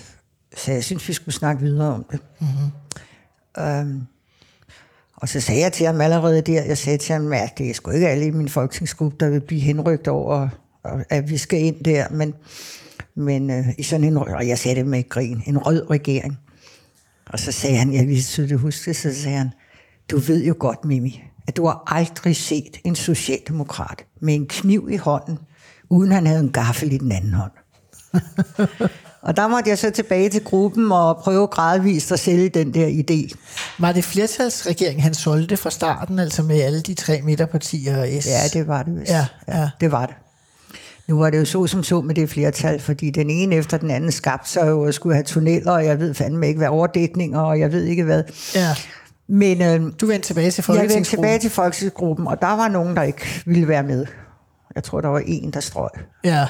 [0.57, 2.21] sagde, jeg synes, vi skulle snakke videre om det.
[2.41, 3.65] Mm-hmm.
[3.65, 4.07] Øhm,
[5.17, 7.75] og så sagde jeg til ham allerede der, jeg sagde til ham, at det er
[7.75, 10.49] sgu ikke alle i min folketingsgruppe, der vil blive henrygt over,
[11.11, 12.35] at vi skal ind der, men,
[13.15, 16.39] men øh, i sådan en, og jeg sagde det med grin, en rød regering.
[17.27, 19.51] Og så sagde han, jeg du husker det, så sagde han,
[20.11, 24.89] du ved jo godt, Mimi, at du har aldrig set en socialdemokrat med en kniv
[24.91, 25.39] i hånden,
[25.91, 27.53] uden han havde en gaffel i den anden hånd.
[29.27, 32.89] og der måtte jeg så tilbage til gruppen og prøve gradvist at sælge den der
[32.89, 33.37] idé.
[33.79, 38.27] Var det flertalsregering, han solgte fra starten, altså med alle de tre midterpartier og S?
[38.27, 39.11] Ja, det var det vist.
[39.11, 39.71] Ja, ja.
[39.81, 40.15] det var det.
[41.09, 43.91] Nu var det jo så som så med det flertal, fordi den ene efter den
[43.91, 47.41] anden skabte sig jo at skulle have tunneller, og jeg ved fandme ikke, hvad overdækninger,
[47.41, 48.23] og jeg ved ikke hvad.
[48.55, 48.69] ja.
[49.29, 51.25] Men øh, Du vendte tilbage til jeg vendte Folketingsgruppen.
[51.25, 54.07] tilbage til folketingsgruppen, og der var nogen, der ikke ville være med.
[54.75, 55.89] Jeg tror, der var en, der strøg.
[56.25, 56.47] Ja.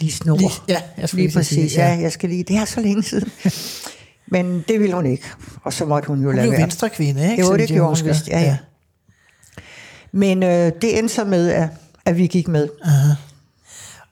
[0.00, 0.36] Lige snor.
[0.36, 1.72] Lige- ja, jeg lige præcis.
[1.72, 1.94] sige, ja.
[1.94, 2.00] ja.
[2.00, 2.44] jeg skal lige.
[2.44, 3.30] Det er så længe siden.
[4.32, 5.24] Men det ville hun ikke.
[5.62, 6.60] Og så måtte hun jo Hun lade være.
[6.60, 7.42] venstre kvinde, ikke?
[7.42, 8.28] Jo, det gjorde hun vist.
[8.28, 8.56] Ja, ja.
[10.12, 11.68] Men øh, det endte så med, at,
[12.06, 12.68] at vi gik med.
[12.82, 13.12] Aha.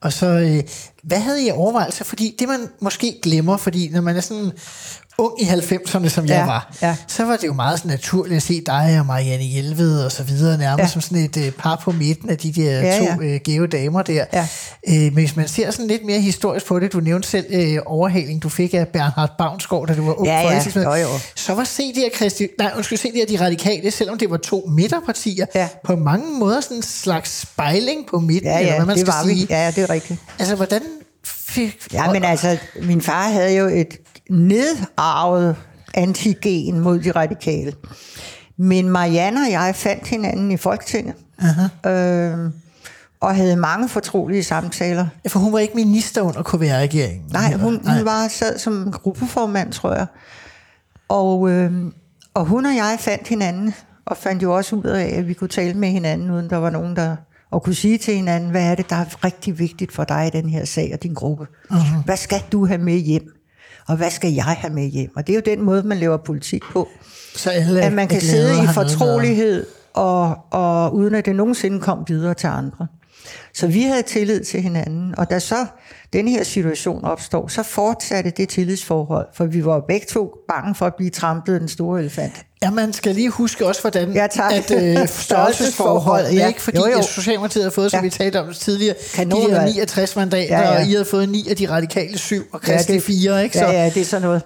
[0.01, 0.62] Og så, øh,
[1.05, 2.05] hvad havde I overvejelser?
[2.05, 4.53] Fordi det, man måske glemmer, fordi når man er sådan
[5.18, 6.96] ung i 90'erne, som jeg Ja, var, ja.
[7.09, 10.22] så var det jo meget sådan naturligt at se dig og Marianne Hjelved og så
[10.22, 10.88] videre, nærmest Ja.
[10.92, 13.16] som sådan et øh, par på midten af de der Ja, to ja.
[13.34, 14.24] øh, gave damer der.
[14.32, 14.46] Ja.
[14.88, 17.78] Øh, men hvis man ser sådan lidt mere historisk på det, du nævnte selv øh,
[17.86, 20.44] overhaling, du fik af Bernhard Bavnsgaard, da du var ung Ja, ja.
[20.46, 20.92] folketingsmedlem.
[20.92, 21.09] Jo, jo.
[21.34, 25.68] så var CD'er Christi, nej, undskyld, CD'er de radikale, selvom det var to midterpartier, Ja.
[25.84, 29.07] på mange måder sådan en slags spejling på midten, Ja, eller ja, hvad man det
[29.07, 29.34] skal var sige.
[29.48, 29.55] vi.
[29.55, 30.20] Ja, det er rigtigt.
[30.38, 30.80] Altså, hvordan
[31.53, 31.92] fik...
[31.92, 33.96] Ja, men altså, min far havde jo et
[34.30, 35.57] nedarvet
[35.94, 37.72] antigen mod de radikale.
[38.57, 41.14] Men Marianne og jeg fandt hinanden i Folketinget.
[41.42, 41.88] Uh-huh.
[41.90, 42.50] Øh,
[43.20, 45.07] og havde mange fortrolige samtaler.
[45.24, 47.30] Ja, for hun var ikke minister under KVR-regeringen.
[47.32, 50.07] Nej, hun, hun var sad som gruppeformand, tror jeg.
[51.09, 51.72] Og, øh,
[52.34, 53.74] og hun og jeg fandt hinanden,
[54.07, 56.70] og fandt jo også ud af, at vi kunne tale med hinanden, uden der var
[56.70, 57.16] nogen, der...
[57.53, 60.38] Og kunne sige til hinanden, hvad er det, der er rigtig vigtigt for dig i
[60.38, 61.46] den her sag og din gruppe?
[61.70, 62.05] Uh-huh.
[62.05, 63.34] Hvad skal du have med hjem?
[63.88, 65.16] Og hvad skal jeg have med hjem?
[65.16, 66.88] Og det er jo den måde, man laver politik på.
[67.36, 72.05] Så alle At man kan sidde i fortrolighed, og, og uden at det nogensinde kom
[72.09, 72.86] videre til andre.
[73.54, 75.66] Så vi havde tillid til hinanden, og da så
[76.12, 80.86] den her situation opstår, så fortsatte det tillidsforhold, for vi var begge to bange for
[80.86, 82.32] at blive trampet af den store elefant.
[82.62, 84.52] Ja, man skal lige huske også, hvordan Ja, tak.
[84.52, 86.46] at øh, størrelsesforholdet, Ja.
[86.48, 86.62] ikke?
[86.62, 86.98] Fordi Jo, jo.
[86.98, 88.02] at Socialdemokratiet har fået, som Ja.
[88.02, 89.70] vi talte om tidligere, Kanon, de der mand.
[89.74, 90.76] 69 mandater, Ja, ja.
[90.80, 93.58] og I havde fået 9 af de radikale 7, og Christi Ja, det- 4, ikke?
[93.58, 94.42] Så, Ja, ja, det er sådan noget.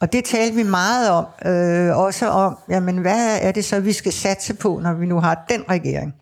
[0.00, 3.92] Og det talte vi meget om, øh, også om, jamen hvad er det så, vi
[3.92, 6.14] skal satse på, når vi nu har den regering?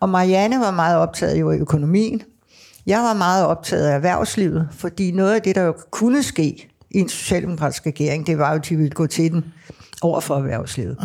[0.00, 2.22] Og Marianne var meget optaget jo af økonomien.
[2.86, 6.98] Jeg var meget optaget af erhvervslivet, fordi noget af det, der jo kunne ske i
[6.98, 9.44] en socialdemokratisk regering, det var jo, at de ville gå til den
[10.02, 10.96] over for erhvervslivet.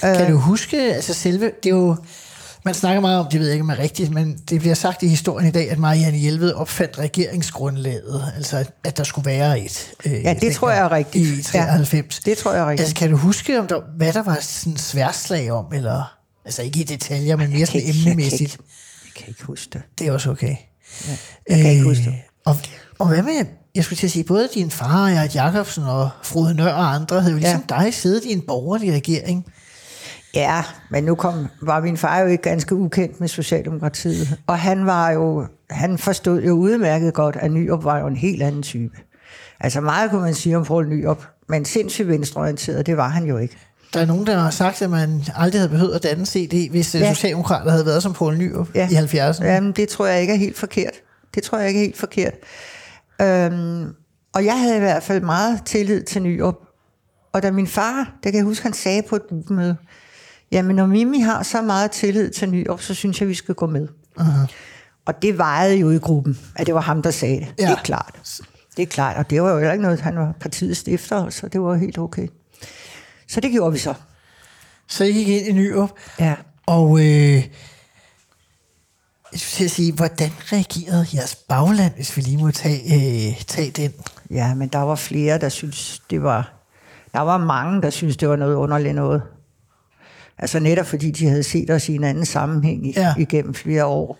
[0.00, 1.96] Kan du huske, altså selve, det er jo,
[2.64, 5.02] man snakker meget om, det ved jeg ikke om er rigtigt, men det bliver sagt
[5.02, 9.92] i historien i dag, at Marianne Hjelved opfandt regeringsgrundlaget, altså at der skulle være et.
[10.06, 11.38] Øh, Ja, det tror jeg er rigtigt.
[11.38, 12.20] I 93.
[12.26, 12.80] Ja, det tror jeg er rigtigt.
[12.80, 16.17] Altså kan du huske, om der, hvad der var sådan sværslag om, eller,
[16.48, 18.40] altså ikke i detaljer, men mere sådan ikke- jeg kan emnemæssigt?
[18.40, 18.64] ikke-
[19.04, 19.82] Jeg kan ikke huske det.
[19.98, 20.46] Det er også okay.
[21.08, 21.16] Ja,
[21.48, 22.08] jeg kan ikke huske det.
[22.12, 22.56] Øh, Og,
[22.98, 23.32] og hvad med,
[23.74, 27.20] jeg skulle til at sige, både din far, Erik Jacobsen og Frode Nør og andre
[27.20, 27.78] havde jo ligesom ja.
[27.84, 29.46] dig siddet i en borgerlig regering.
[30.34, 34.38] Ja, men nu kom, var min far jo ikke ganske ukendt med Socialdemokratiet.
[34.46, 38.42] Og han var jo, han forstod jo udmærket godt, at Nyrup var jo en helt
[38.42, 38.96] anden type.
[39.60, 43.38] Altså meget kunne man sige om Poul Nyrup, men sindssygt venstreorienteret, det var han jo
[43.38, 43.56] ikke.
[43.94, 46.94] Der er nogen, der har sagt, at man aldrig havde behøvet at danne CD, hvis
[46.94, 47.00] ja.
[47.00, 47.14] Ja.
[47.14, 48.88] Socialdemokrater havde været som Poul Nyrup ja.
[48.90, 49.44] I 70'erne.
[49.44, 50.92] Jamen, det tror jeg ikke er helt forkert.
[51.34, 52.34] Det tror jeg ikke er helt forkert.
[53.22, 53.94] Øhm,
[54.32, 56.54] og jeg havde i hvert fald meget tillid til Nyrup.
[57.32, 59.76] Og da min far, det kan jeg huske, han sagde på et gruppemøde,
[60.52, 63.66] jamen når Mimi har så meget tillid til Nyrup, så synes jeg, vi skal gå
[63.66, 63.88] med.
[64.20, 64.52] Uh-huh.
[65.06, 67.54] Og det vejede jo i gruppen, at det var ham, der sagde det.
[67.58, 67.64] Ja.
[67.64, 68.42] Det er klart.
[68.76, 71.48] Det er klart, og det var jo heller ikke noget, han var partiets stifter, så
[71.48, 72.28] det var helt okay.
[73.28, 73.94] Så det gjorde vi så.
[74.88, 76.34] Så I gik ind i Nyrup, Ja.
[76.66, 77.34] og øh,
[79.32, 82.80] jeg skulle sige, hvordan reagerede jeres bagland, hvis vi lige må tage,
[83.30, 83.92] øh, tage den?
[84.30, 86.52] Ja, men der var flere, der synes det var...
[87.12, 89.22] Der var mange, der synes det var noget underligt noget.
[90.38, 93.14] Altså netop fordi de havde set os i en anden sammenhæng ja.
[93.18, 94.18] igennem flere år.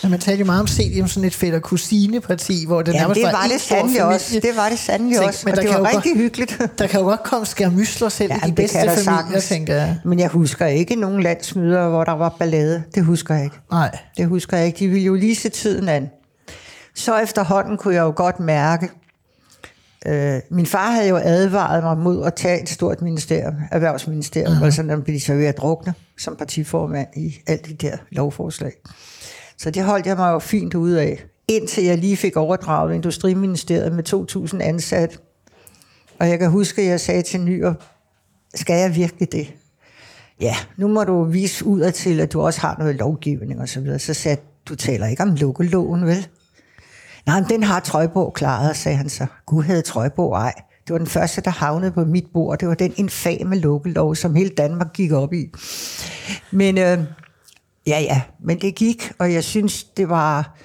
[0.00, 2.94] Så man talte jo meget om CD som sådan et fætter kusine parti hvor det
[2.94, 4.40] Ja, nærmest det var, var det sandelig også.
[4.40, 5.42] Det var det sandelig også.
[5.44, 6.58] men Og det var rigtig hyggeligt.
[6.78, 9.48] Der kan jo godt komme skærmysler selv ja, i de det bedste familier, sagtens.
[9.48, 9.98] tænker jeg.
[10.04, 12.82] Men jeg husker ikke nogen landsmøder, hvor der var ballade.
[12.94, 13.56] Det husker jeg ikke.
[13.70, 13.98] Nej.
[14.16, 14.78] Det husker jeg ikke.
[14.78, 16.10] De ville jo lige se tiden an.
[16.94, 18.88] Så efterhånden kunne jeg jo godt mærke,
[20.06, 24.64] øh, min far havde jo advaret mig mod at tage et stort ministerium, erhvervsministerium, uh-huh.
[24.64, 28.72] altså når de så ved at drukne som partiformand i alt de der lovforslag.
[29.58, 33.92] Så det holdt jeg mig jo fint ud af, indtil jeg lige fik overdraget Industriministeriet
[33.92, 34.12] med
[34.52, 35.20] 2.000 ansat.
[36.18, 37.74] Og jeg kan huske, at jeg sagde til Nyer,
[38.54, 39.52] skal jeg virkelig det?
[40.40, 43.80] Ja, nu må du vise ud til, at du også har noget lovgivning og så
[43.80, 43.98] videre.
[43.98, 46.28] Så sagde du taler ikke om lukkeloven, vel?
[47.26, 49.26] Nej, men den har Trøjborg klaret, sagde han så.
[49.46, 50.52] Gud havde Trøjborg ej.
[50.86, 52.58] Det var den første, der havnede på mit bord.
[52.58, 55.50] Det var den infame lukkelov, som hele Danmark gik op i.
[56.50, 56.98] Men øh,
[57.86, 60.56] ja, ja, men det gik, og jeg synes, det var...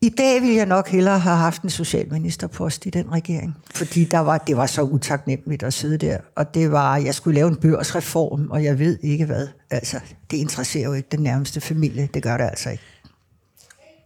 [0.00, 4.18] I dag ville jeg nok hellere have haft en socialministerpost i den regering, fordi der
[4.18, 7.56] var, det var så utaknemmeligt at sidde der, og det var, jeg skulle lave en
[7.56, 9.48] børsreform, og jeg ved ikke hvad.
[9.70, 12.82] Altså, det interesserer jo ikke den nærmeste familie, det gør det altså ikke.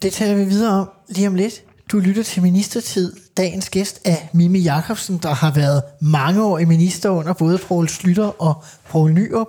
[0.03, 1.65] Det taler vi videre om lige om lidt.
[1.93, 3.13] Du lytter til Ministertid.
[3.37, 7.89] Dagens gæst er Mimi Jakobsen, der har været mange år i minister under både Poul
[7.89, 9.47] Slytter og Poul Nyrup.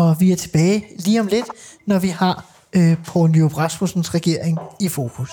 [0.00, 1.46] Og vi er tilbage lige om lidt,
[1.86, 5.30] når vi har øh, Poul Nyrup Rasmussens regering i fokus.